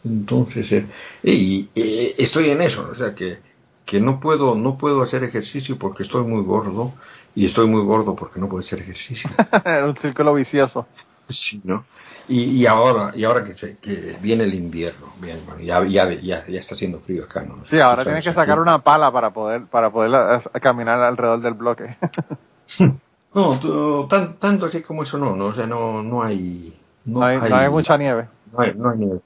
[0.05, 0.85] Entonces, eh,
[1.23, 1.69] y,
[2.17, 3.37] estoy en eso, o sea que,
[3.85, 6.91] que no puedo no puedo hacer ejercicio porque estoy muy gordo
[7.35, 9.29] y estoy muy gordo porque no puedo hacer ejercicio.
[9.85, 10.87] Un círculo vicioso.
[11.29, 11.85] Sí, ¿no?
[12.27, 16.11] Y, y ahora y ahora que, se- que viene el invierno, bien, bueno, ya, ya,
[16.13, 17.63] ya, ya está haciendo frío acá, ¿no?
[17.69, 21.95] Sí, ahora tienes que sacar una pala para poder, para poder caminar alrededor del bloque.
[23.33, 26.73] No, tan- tanto así como eso no, no, o sea, no, no hay...
[27.03, 28.27] No hay, no hay mucha nieve.
[28.53, 29.19] no hay- no hay nieve.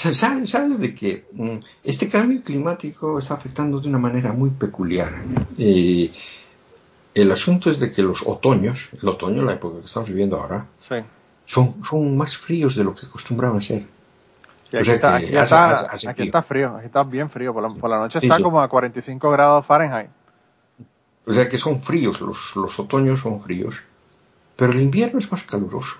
[0.00, 4.50] Sa- ¿Sabes, sabes de que mm, este cambio climático está afectando de una manera muy
[4.50, 5.12] peculiar?
[5.58, 6.10] Eh,
[7.14, 10.66] el asunto es de que los otoños, el otoño, la época que estamos viviendo ahora,
[10.88, 10.96] Sí.
[11.46, 13.82] son, son más fríos de lo que acostumbraban ser.
[13.82, 16.26] O aquí, sea está, que aquí, hace- está, hace- aquí frío.
[16.26, 17.52] está frío, aquí está bien frío.
[17.54, 18.42] Por la, por la noche Sí, está sí.
[18.44, 20.10] como a 45 grados Fahrenheit.
[21.26, 23.76] O sea que son fríos, los, los otoños son fríos,
[24.56, 25.96] pero el invierno es más caluroso.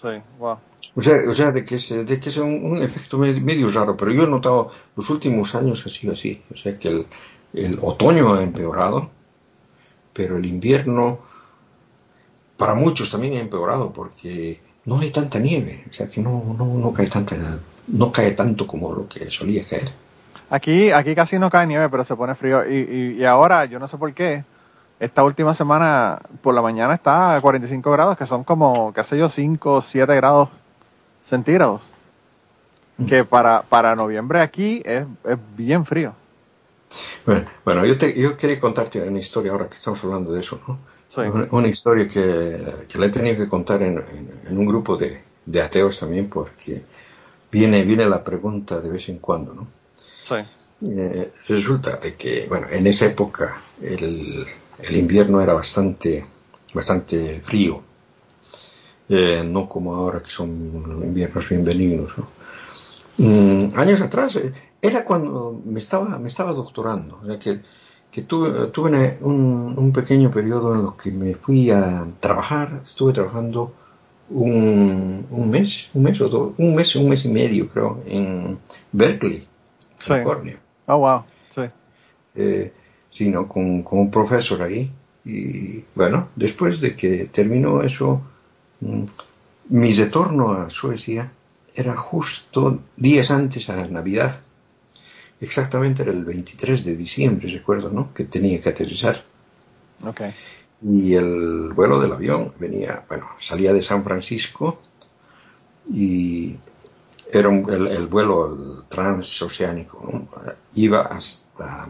[0.00, 0.08] Sí,
[0.38, 0.58] wow.
[0.96, 3.96] O sea, o sea de que es, de que es un, efecto me- medio raro,
[3.96, 6.40] pero yo he notado los últimos años ha sido así.
[6.52, 7.06] O sea que el,
[7.52, 9.10] el otoño ha empeorado,
[10.12, 11.18] pero el invierno
[12.56, 15.84] para muchos también ha empeorado porque no hay tanta nieve.
[15.90, 17.36] O sea que no, no, no cae tanta,
[17.88, 19.90] no cae tanto como lo que solía caer.
[20.50, 22.68] Aquí, aquí casi no cae nieve, pero se pone frío.
[22.70, 24.44] Y, y, y ahora, yo no sé por qué,
[25.00, 29.18] esta última semana por la mañana está a 45 grados, que son como, qué sé
[29.18, 30.50] yo, 5 o 7 grados
[31.26, 31.80] centígrados.
[33.08, 36.12] Que para, para noviembre aquí es, es bien frío.
[37.26, 40.60] Bueno, bueno yo, te- yo quería contarte una historia ahora que estamos hablando de eso,
[40.68, 40.78] ¿no?
[41.08, 41.20] Sí.
[41.22, 44.96] Una, una historia que, que la he tenido que contar en, en- en un grupo
[44.96, 46.82] de, de ateos también porque
[47.50, 49.66] viene, viene la pregunta de vez en cuando, ¿no?
[50.28, 50.36] Sí.
[50.88, 54.44] Eh, resulta de que, bueno, en esa época el,
[54.78, 56.24] el invierno era bastante,
[56.72, 57.80] bastante frío,
[59.08, 60.50] Eh, no como ahora que son
[61.04, 62.26] inviernos bien benignos, ¿no?
[63.18, 67.60] Mm, años atrás eh, era cuando me estaba, me estaba doctorando, o sea que,
[68.10, 72.80] que tuve, tuve una- un, un pequeño periodo en lo que me fui a trabajar,
[72.84, 73.72] estuve trabajando
[74.30, 78.58] un, un mes, un mes o dos, un mes, un mes y medio creo, en
[78.92, 79.46] Berkeley,
[79.98, 80.08] Sí.
[80.08, 81.22] California Oh, wow.
[81.54, 81.62] Sí.
[82.34, 82.72] eh,
[83.10, 84.90] sino con, con un profesor ahí.
[85.24, 88.20] Y bueno, después de que terminó eso,
[89.68, 91.30] mi retorno a Suecia
[91.74, 94.40] era justo días antes a Navidad.
[95.40, 98.12] Exactamente era el 23 de diciembre, recuerdo, ¿no?
[98.14, 99.22] Que tenía que aterrizar.
[100.06, 100.20] Ok.
[100.82, 104.80] Y el vuelo del avión venía, bueno, salía de San Francisco
[105.92, 106.56] y
[107.32, 110.28] era un- el, el vuelo transoceánico, ¿no?
[110.74, 111.88] Iba hasta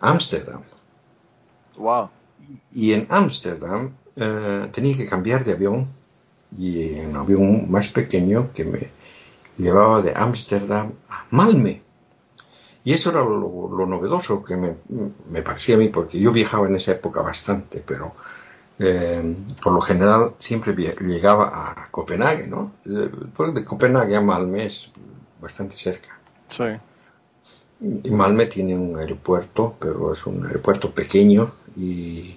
[0.00, 0.62] Ámsterdam.
[1.76, 2.10] Wow.
[2.72, 5.86] Y en Ámsterdam eh, tenía que cambiar de avión
[6.58, 8.88] y un avión más pequeño que me
[9.58, 11.80] llevaba de Ámsterdam a Malmö.
[12.84, 14.76] Y eso era lo, lo novedoso que me,
[15.28, 18.14] me parecía a mí, porque yo viajaba en esa época bastante, pero
[18.78, 22.72] eh, por lo general siempre llegaba a Copenhague, ¿no?
[22.84, 23.10] Eh,
[23.54, 24.90] de Copenhague a Malmö es
[25.40, 26.18] bastante cerca.
[26.50, 26.64] Sí.
[27.80, 32.36] Y Malmö tiene un aeropuerto, pero es un aeropuerto pequeño y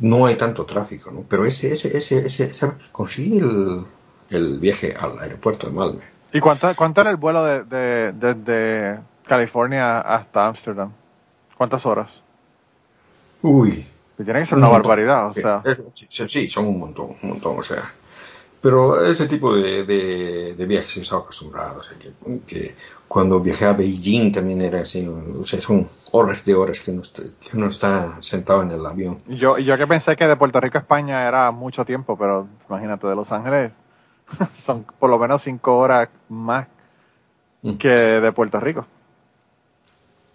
[0.00, 1.24] no hay tanto tráfico, ¿no?
[1.28, 3.84] Pero ese, ese, ese, ese, conseguí el,
[4.30, 6.00] el viaje al aeropuerto de Malmö.
[6.32, 10.92] ¿Y cuánto, cuánto era el vuelo de, de, desde California hasta Ámsterdam?
[11.56, 12.10] ¿Cuántas horas?
[13.42, 13.86] Uy.
[14.16, 14.88] Que tiene que ser un una montón.
[14.88, 15.62] barbaridad, o sea.
[16.08, 17.82] Sí, sí, son un montón, un montón, o sea.
[18.62, 22.12] Pero ese tipo de, de, de viajes yo estaba acostumbrado, o sea, que,
[22.46, 22.74] que
[23.08, 27.00] cuando viajé a Beijing también era así, o sea, son horas de horas que uno
[27.02, 29.18] está, que uno está sentado en el avión.
[29.26, 33.06] Yo, yo que pensé que de Puerto Rico a España era mucho tiempo, pero imagínate,
[33.06, 33.72] de Los Ángeles
[34.58, 36.66] son por lo menos cinco horas más
[37.62, 37.72] Mm.
[37.76, 38.86] que de Puerto Rico.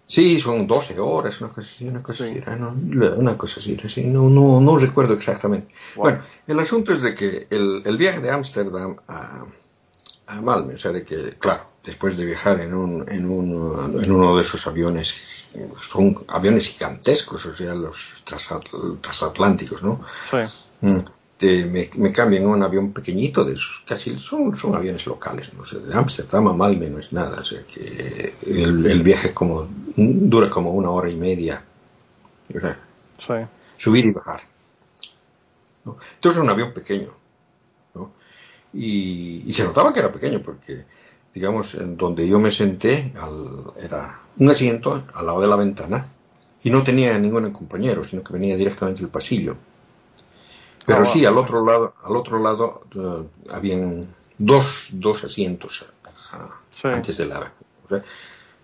[0.08, 2.38] Sí, son 12 horas, una cosa así, una cosa Sí.
[2.46, 2.70] así, ¿no?
[3.16, 5.74] una cosa así, así, no, no, no recuerdo exactamente.
[5.96, 6.02] Wow.
[6.04, 9.44] Bueno, el asunto es de que el, el viaje de Ámsterdam a,
[10.28, 14.10] a Malmö, o sea, de que, claro, después de viajar en, un, en, un, en
[14.12, 20.00] uno de esos aviones, son aviones gigantescos, o sea, los transat- transatlánticos, ¿no?
[20.30, 20.36] Sí.
[20.82, 20.98] Mm,
[21.38, 25.52] te- me, me cambian a un avión pequeñito de esos, casi son, son aviones locales,
[25.54, 29.34] no sé, de Ámsterdam a Malmö no es nada, o sea que el, el viaje
[29.34, 31.62] como dura como una hora y media,
[32.54, 32.78] o sea,
[33.18, 33.34] Sí.
[33.78, 34.40] subir y bajar.
[35.84, 35.96] ¿no?
[36.14, 37.08] Entonces un avión pequeño,
[37.94, 38.12] ¿no?
[38.72, 40.84] y, y se notaba que era pequeño porque,
[41.34, 46.06] digamos, en donde yo me senté al- era un asiento al lado de la ventana
[46.62, 49.56] y no tenía ningún compañero, sino que venía directamente del pasillo.
[50.86, 54.06] Pero sí, al otro lado, al otro lado eh, habían
[54.38, 55.86] dos, dos asientos
[56.32, 56.88] ah, Sí.
[56.88, 57.40] antes de la...
[57.40, 58.02] o sea,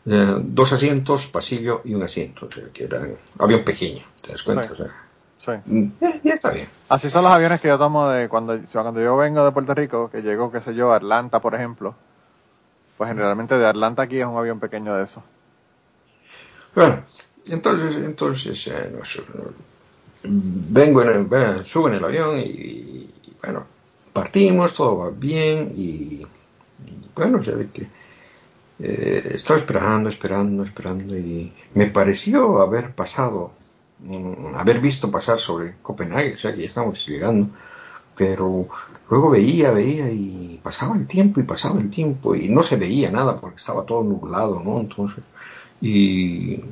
[0.04, 3.06] eh, dos asientos, pasillo y un asiento, o sea, que era
[3.38, 4.64] avión pequeño, ¿te das cuenta?
[4.64, 4.72] Sí.
[4.72, 4.86] O sea,
[5.38, 5.50] Sí.
[5.64, 6.68] mm, eh, ya está bien.
[6.88, 10.08] Así son los aviones que yo tomo de cuando, cuando yo vengo de Puerto Rico,
[10.10, 11.94] que llego, qué sé yo, a Atlanta, por ejemplo.
[12.96, 15.22] Pues generalmente de Atlanta aquí es un avión pequeño de eso.
[16.76, 17.02] Bueno,
[17.50, 18.92] entonces, entonces eh,
[20.24, 23.10] vengo en el, ve- subo en el avión y, y,
[23.42, 23.66] bueno,
[24.12, 26.26] partimos, todo va bien y, y,
[27.14, 27.88] bueno, sea, de que
[28.80, 33.52] eh, estaba esperando, esperando, esperando y me pareció haber pasado,
[34.00, 37.48] mm, haber visto pasar sobre Copenhague, o sea, que ya estamos llegando,
[38.16, 38.68] pero
[39.10, 43.10] luego veía, veía y pasaba el tiempo y pasaba el tiempo y no se veía
[43.10, 44.80] nada porque estaba todo nublado, ¿no?
[44.80, 45.24] Entonces,
[45.83, 46.62] y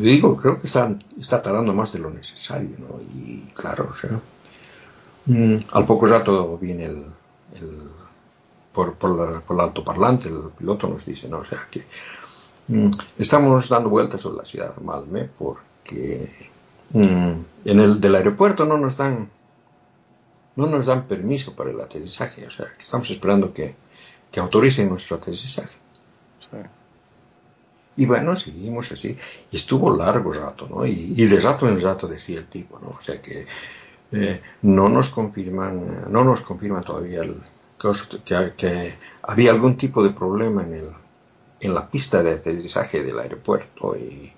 [0.00, 3.00] digo, creo que está, está tardando más de lo necesario, ¿no?
[3.14, 4.20] Y claro, o sea,
[5.26, 7.04] mm, al poco rato viene el,
[7.60, 7.90] el-
[8.72, 11.38] por, por, la- por el altoparlante, el piloto nos dice, ¿no?
[11.38, 11.82] O sea, que
[12.68, 16.30] mm, estamos dando vueltas sobre la ciudad de Malmö porque
[16.94, 17.32] mm,
[17.66, 19.28] en el del aeropuerto no nos dan
[20.56, 23.74] no nos dan permiso para el aterrizaje, o sea, que estamos esperando que,
[24.30, 25.76] que autoricen nuestro aterrizaje.
[26.50, 26.56] Sí.
[27.96, 29.16] Y bueno, seguimos así.
[29.50, 30.86] Y estuvo largo rato, ¿no?
[30.86, 32.88] Y, y de rato en rato decía el tipo, ¿no?
[32.88, 33.46] O sea que
[34.12, 37.36] eh, no nos confirman, no nos confirman todavía el,
[38.24, 40.88] que, que había algún tipo de problema en, el,
[41.60, 44.32] en la pista de aterrizaje del aeropuerto y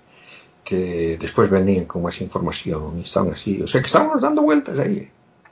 [0.63, 3.61] que después venían con más información y estaban así.
[3.61, 4.97] O sea que estábamos dando vueltas ahí.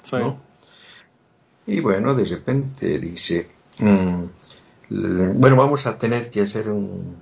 [0.04, 0.16] Sí.
[0.18, 0.38] ¿no?
[1.68, 3.48] Y bueno, de repente dice,
[3.80, 4.24] mm,
[4.92, 7.16] l- bueno, vamos a tener que hacer un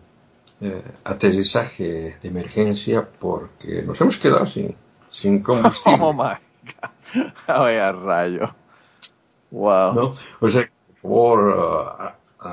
[0.62, 4.76] eh, aterrizaje de emergencia porque nos hemos quedado sin,
[5.10, 5.98] sin combustible.
[6.06, 7.32] Oh my god.
[7.48, 8.54] Ay, a rayo.
[9.52, 9.94] Wow.
[9.94, 10.16] ¿no?
[10.40, 10.70] O sea,
[11.02, 12.48] por favor, uh,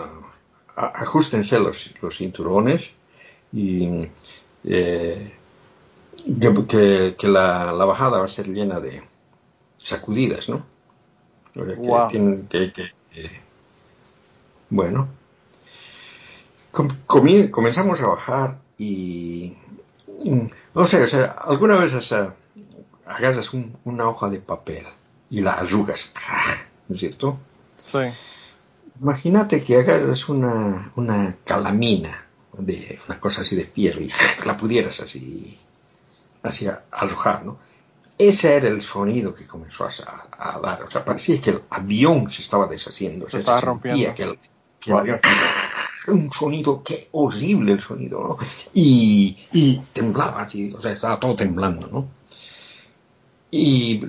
[0.76, 2.94] ajustense los, los cinturones
[3.52, 4.08] y
[4.64, 5.32] eh,
[6.40, 9.02] que, que- que la, la bajada va a ser llena de
[9.76, 10.64] sacudidas, ¿no?
[11.56, 12.08] O sea, que Wow.
[12.08, 12.82] tienen que, que,
[13.14, 13.40] eh,
[14.70, 15.08] bueno,
[17.06, 19.56] com- comenzamos a bajar y
[20.74, 21.92] no sé, o sea, alguna vez
[23.06, 24.84] agarras un- una hoja de papel
[25.30, 26.12] y la arrugas,
[26.88, 27.38] ¿no es cierto?
[27.90, 27.98] Sí.
[29.00, 34.08] Imagínate que agarras una, una calamina de una cosa así de fierro y
[34.46, 35.56] la pudieras así,
[36.42, 37.58] así arrojar, ¿no?
[38.18, 39.90] Ese era el sonido que comenzó a,
[40.54, 40.82] a dar.
[40.82, 43.26] O sea, parecía que el avión se estaba deshaciendo.
[43.26, 44.12] O sea, Se estaba rompiendo.
[44.14, 44.38] Que el,
[44.80, 45.20] que el avión-
[46.10, 48.38] un sonido, qué horrible el sonido, ¿no?
[48.74, 52.08] Y, y temblaba así, o sea, estaba todo temblando, ¿no?
[53.50, 54.00] Y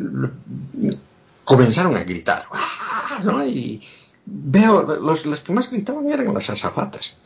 [1.45, 3.19] comenzaron a gritar, ¡ah!
[3.23, 3.45] ¿no?
[3.45, 3.81] Y
[4.25, 7.17] veo, los, los que más gritaban eran las azafatas.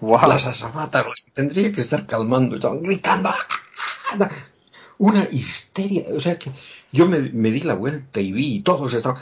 [0.00, 0.20] Wow.
[0.28, 3.30] Las azafatas, las que tendría que estar calmando, estaban gritando.
[3.30, 4.28] ¡ah!
[4.98, 6.04] Una histeria.
[6.14, 6.52] O sea que
[6.92, 9.20] yo me, me di la vuelta y vi y todos estaban.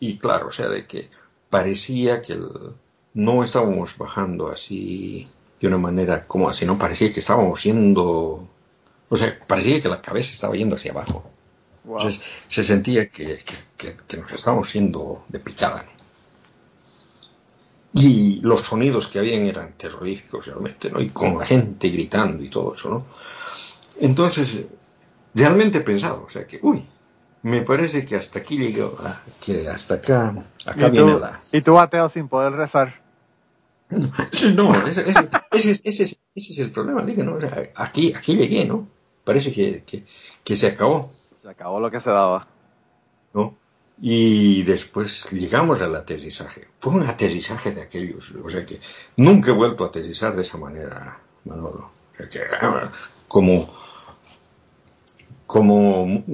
[0.00, 1.08] Y claro, o sea, de que
[1.50, 2.74] parecía que el-
[3.14, 5.28] no estábamos bajando así
[5.60, 8.48] de una manera como así, no parecía que estábamos siendo.
[9.08, 11.24] O sea, parecía que la cabeza estaba yendo hacia abajo.
[11.84, 11.98] Wow.
[11.98, 15.82] Entonces se sentía que, que- que- que nos estábamos siendo de picada.
[15.82, 15.94] ¿no?
[18.00, 21.00] Y los sonidos que habían eran terroríficos realmente, ¿no?
[21.00, 23.04] Y con la gente gritando y todo eso, ¿no?
[24.00, 24.66] Entonces,
[25.34, 26.84] realmente he pensado, o sea que, uy,
[27.42, 30.34] me parece que hasta aquí llegó, ah, que hasta acá,
[30.66, 31.40] acá y, viene tú, la...
[31.52, 33.00] y tú ateo sin poder rezar.
[34.56, 37.34] No, ese, ese- ese es- ese el problema, dije, ¿no?
[37.34, 38.88] O sea, aquí, aquí llegué, ¿no?
[39.24, 40.04] Parece que, que,
[40.42, 41.12] que se acabó.
[41.42, 42.46] Se acabó lo que se daba.
[43.32, 43.56] ¿no?
[44.00, 46.66] Y después llegamos al aterrizaje.
[46.80, 48.80] Fue un aterrizaje de aquellos, o sea que
[49.16, 51.90] nunca he vuelto a aterrizar de esa manera, Manolo.
[52.12, 52.90] O sea que, ah,
[53.28, 53.72] como,
[55.46, 56.24] como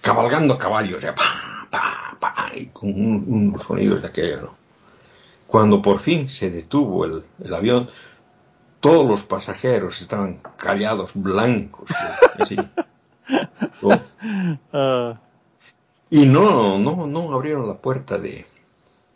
[0.00, 4.63] cabalgando caballos, o sea, pa, pa, pa, y con un- unos sonidos de aquello, ¿no?
[5.46, 7.88] Cuando por fin se detuvo el, el avión,
[8.80, 11.90] todos los pasajeros estaban callados, blancos,
[12.38, 12.56] así.
[13.82, 14.00] ¿no?
[14.72, 15.18] Ah,
[16.10, 18.44] Y no, no, no abrieron la puerta de,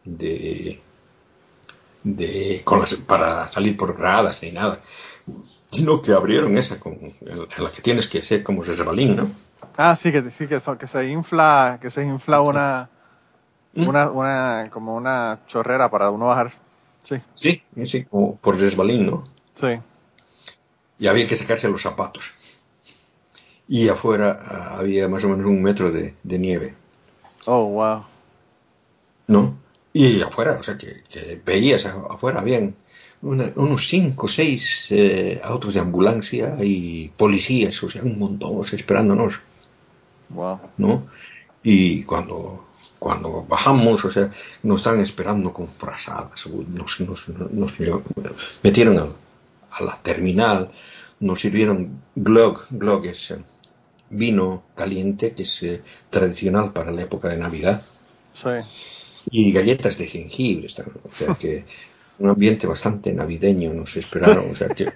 [0.04, 0.80] de,
[2.04, 4.78] de con las- para salir por gradas ni nada,
[5.66, 7.10] sino que abrieron esa con en
[7.64, 9.30] la que tienes que hacer como resbalín, ¿no?
[9.76, 12.88] Ah, sí, que, sí que, se infla, que se infla una.
[13.74, 16.52] Una, una, como una chorrera para uno bajar.
[17.04, 19.24] Sí, Sí, sí, como por resbalín, ¿no?
[19.54, 19.80] sí.
[20.98, 22.34] Y había que sacarse los zapatos.
[23.68, 26.74] Y afuera ah, había más o menos un metro de, de nieve,
[27.46, 28.04] Oh, wow.
[29.26, 29.56] ¿no?
[29.92, 32.74] Y afuera, o sea, que, que veías afuera, habían
[33.22, 38.52] una- unos cinco o seis eh, autos de ambulancia y policías, o sea, un montón,
[38.58, 39.40] o sea, esperándonos,
[40.30, 40.58] Wow.
[40.76, 41.06] ¿no?
[41.70, 42.66] Y cuando,
[42.98, 44.30] cuando bajamos, o sea,
[44.62, 47.74] nos estaban esperando con frazadas, nos, nos, nos
[48.62, 49.12] metieron al-
[49.72, 50.70] a la terminal,
[51.20, 53.38] nos sirvieron glog, glog es eh,
[54.08, 57.82] vino caliente que es eh, tradicional para la época de Navidad.
[58.30, 59.26] Sí.
[59.30, 61.66] Y galletas de jengibre, o sea que
[62.18, 64.90] un ambiente bastante navideño nos esperaron, o sea que...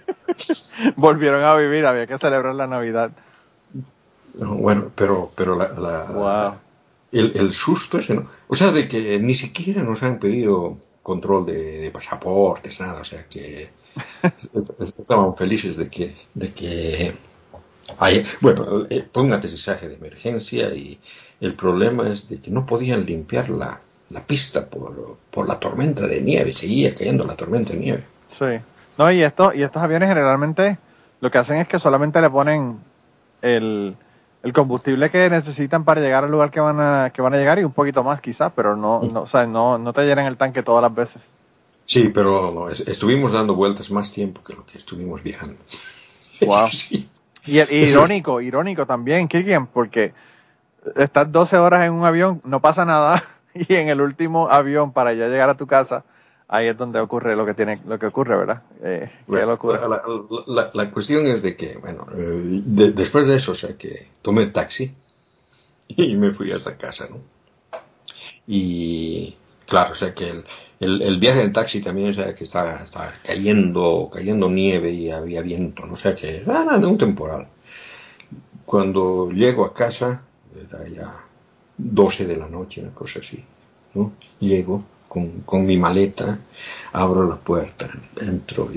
[0.97, 3.11] Volvieron a vivir, había que celebrar la Navidad.
[4.35, 6.57] Bueno, pero, pero la,
[7.12, 8.28] el, susto ese, ¿no?
[8.49, 13.24] O sea, de que ni siquiera nos han pedido control de, pasaportes, nada, o sea
[13.28, 13.68] que
[14.80, 17.14] estaban felices de que, de que
[17.99, 20.99] hay, bueno, eh, fue un aterrizaje de emergencia y
[21.41, 23.80] el problema es de que no podían limpiar la,
[24.11, 28.05] la pista por, por la tormenta de nieve, seguía cayendo la tormenta de nieve.
[28.39, 28.64] Sí.
[28.99, 30.78] No, y, esto, y estos aviones generalmente
[31.20, 32.78] lo que hacen es que solamente le ponen
[33.41, 33.97] el,
[34.43, 37.59] el combustible que necesitan para llegar al lugar que van a, que van a llegar
[37.59, 40.36] y un poquito más quizás, pero no, no, o sea, no, no te llenan el
[40.36, 41.22] tanque todas las veces.
[41.84, 45.57] Sí, pero estuvimos dando vueltas más tiempo que lo que estuvimos viajando.
[46.45, 46.66] Wow.
[47.47, 50.12] Y, irónico, irónico también, Kirkian, porque
[50.97, 53.22] estás 12 horas en un avión, no pasa nada,
[53.55, 56.03] y en el último avión para ya llegar a tu casa,
[56.53, 58.62] ahí es donde ocurre lo que tiene lo que ocurre, ¿verdad?
[58.82, 64.42] Eh, la, cuestión es de que, bueno, eh, después de eso, o sea, que tomé
[64.42, 64.94] el taxi
[65.88, 67.20] y me fui hasta casa, ¿no?
[68.46, 69.34] Y
[69.66, 70.28] claro, o sea, que
[70.80, 75.11] el, el, viaje en taxi también, o sea, que estaba, estaba, cayendo, cayendo nieve y
[75.11, 75.94] había viento, ¿no?
[75.94, 77.48] O sea, que era un temporal.
[78.66, 80.22] Cuando llego a casa,
[80.55, 81.14] era ya
[81.78, 83.42] 12 de la noche, una cosa así,
[83.94, 84.12] ¿no?
[84.38, 84.84] Llego
[85.45, 86.39] con, mi maleta,
[86.93, 87.87] abro la puerta,
[88.21, 88.71] entro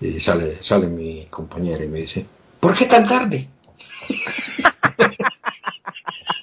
[0.00, 2.24] y, sale, sale mi compañera y me dice,
[2.60, 3.48] ¿por qué tan tarde?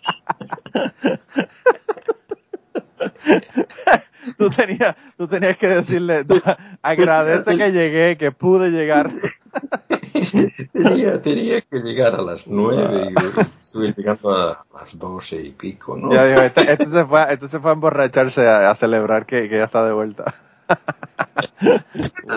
[4.37, 6.25] tú, tenías, tú tenías que decirle,
[6.81, 9.11] agradece que llegué, que pude llegar.
[10.73, 13.15] tenía, tenía que llegar a las nueve y
[13.61, 16.13] estuve llegando a las doce y pico, ¿no?
[16.13, 19.57] Ya digo, este, este, se, fue, este se fue a emborracharse a, celebrar que, que,
[19.57, 20.35] ya está de vuelta.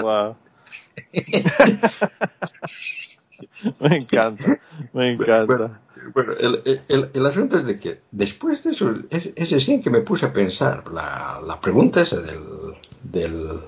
[0.02, 0.36] wow.
[3.80, 4.60] me encanta,
[4.92, 5.80] me encanta.
[6.14, 9.90] Bueno, el, el, el, asunto es de que después de eso, es, ese sí que
[9.90, 12.40] me puse a pensar, la, la pregunta esa del,
[13.02, 13.60] del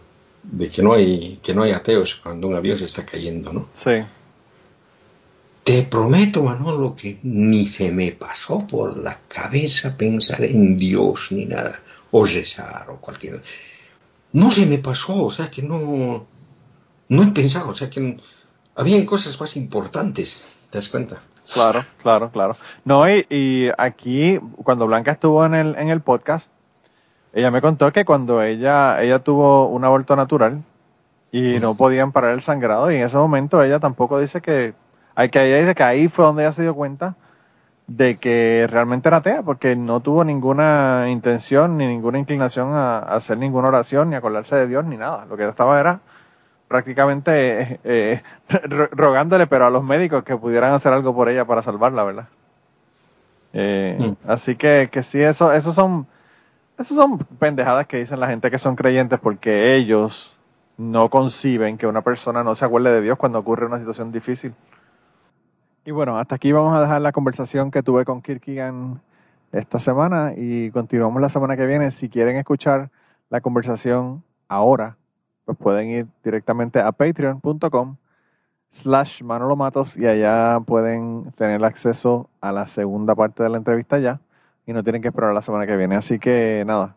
[0.43, 3.69] de que no hay que no hay ateos cuando un avión se está cayendo, ¿no?
[3.83, 4.03] Sí.
[5.65, 11.45] Te prometo, Manolo, que ni se me pasó por la cabeza pensar en Dios ni
[11.45, 11.79] nada,
[12.11, 13.43] o César o cualquier.
[14.33, 16.27] No se me pasó, o sea que no,
[17.09, 18.19] no he pensado, o sea que
[18.75, 21.21] habían cosas más importantes, ¿te das cuenta?
[21.53, 22.57] Claro, claro, claro.
[22.85, 26.51] No, y, y aquí, cuando Blanca estuvo en el, en el podcast,
[27.33, 30.63] ella me contó que cuando ella, ella tuvo un aborto natural
[31.33, 34.75] y no podían parar el sangrado y en ese momento ella tampoco dice que,
[35.15, 37.15] hay que ella dice que ahí fue donde ella se dio cuenta
[37.87, 43.39] de que realmente era atea porque no tuvo ninguna intención ni ninguna inclinación a, hacer
[43.39, 45.27] ninguna oración ni a acordarse de Dios ni nada.
[45.29, 46.01] Lo que estaba era
[46.71, 51.63] prácticamente eh, eh, rogándole pero a los médicos que pudieran hacer algo por ella para
[51.63, 52.29] salvarla, ¿verdad?
[53.53, 54.31] Eh, mm.
[54.31, 56.07] Así que, que sí, eso, esos son
[56.79, 60.39] esas son pendejadas que dicen la gente que son creyentes porque ellos
[60.79, 64.55] no conciben que una persona no se acuerde de Dios cuando ocurre una situación difícil.
[65.85, 69.01] Y bueno, hasta aquí vamos a dejar la conversación que tuve con Kirkigan
[69.51, 71.91] esta semana y continuamos la semana que viene.
[71.91, 72.91] Si quieren escuchar
[73.29, 74.97] la conversación ahora,
[75.51, 77.97] pues pueden ir directamente a patreon.com
[78.71, 83.99] slash Manolo Matos y allá pueden tener acceso a la segunda parte de la entrevista
[83.99, 84.21] ya
[84.65, 85.97] y no tienen que esperar la semana que viene.
[85.97, 86.95] Así que nada,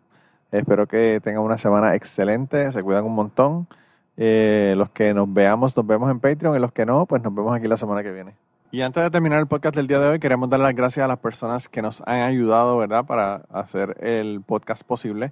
[0.51, 3.67] espero que tengan una semana excelente, se cuidan un montón.
[4.17, 7.33] Eh, los que nos veamos, nos vemos en Patreon y los que no, pues nos
[7.33, 8.35] vemos aquí la semana que viene.
[8.69, 11.07] Y antes de terminar el podcast del día de hoy, queremos dar las gracias a
[11.07, 15.31] las personas que nos han ayudado, ¿verdad?, para hacer el podcast posible.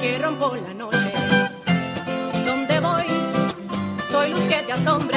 [0.00, 1.12] que rompo la noche.
[2.44, 3.06] Donde voy,
[4.10, 5.15] soy luz que te asombra.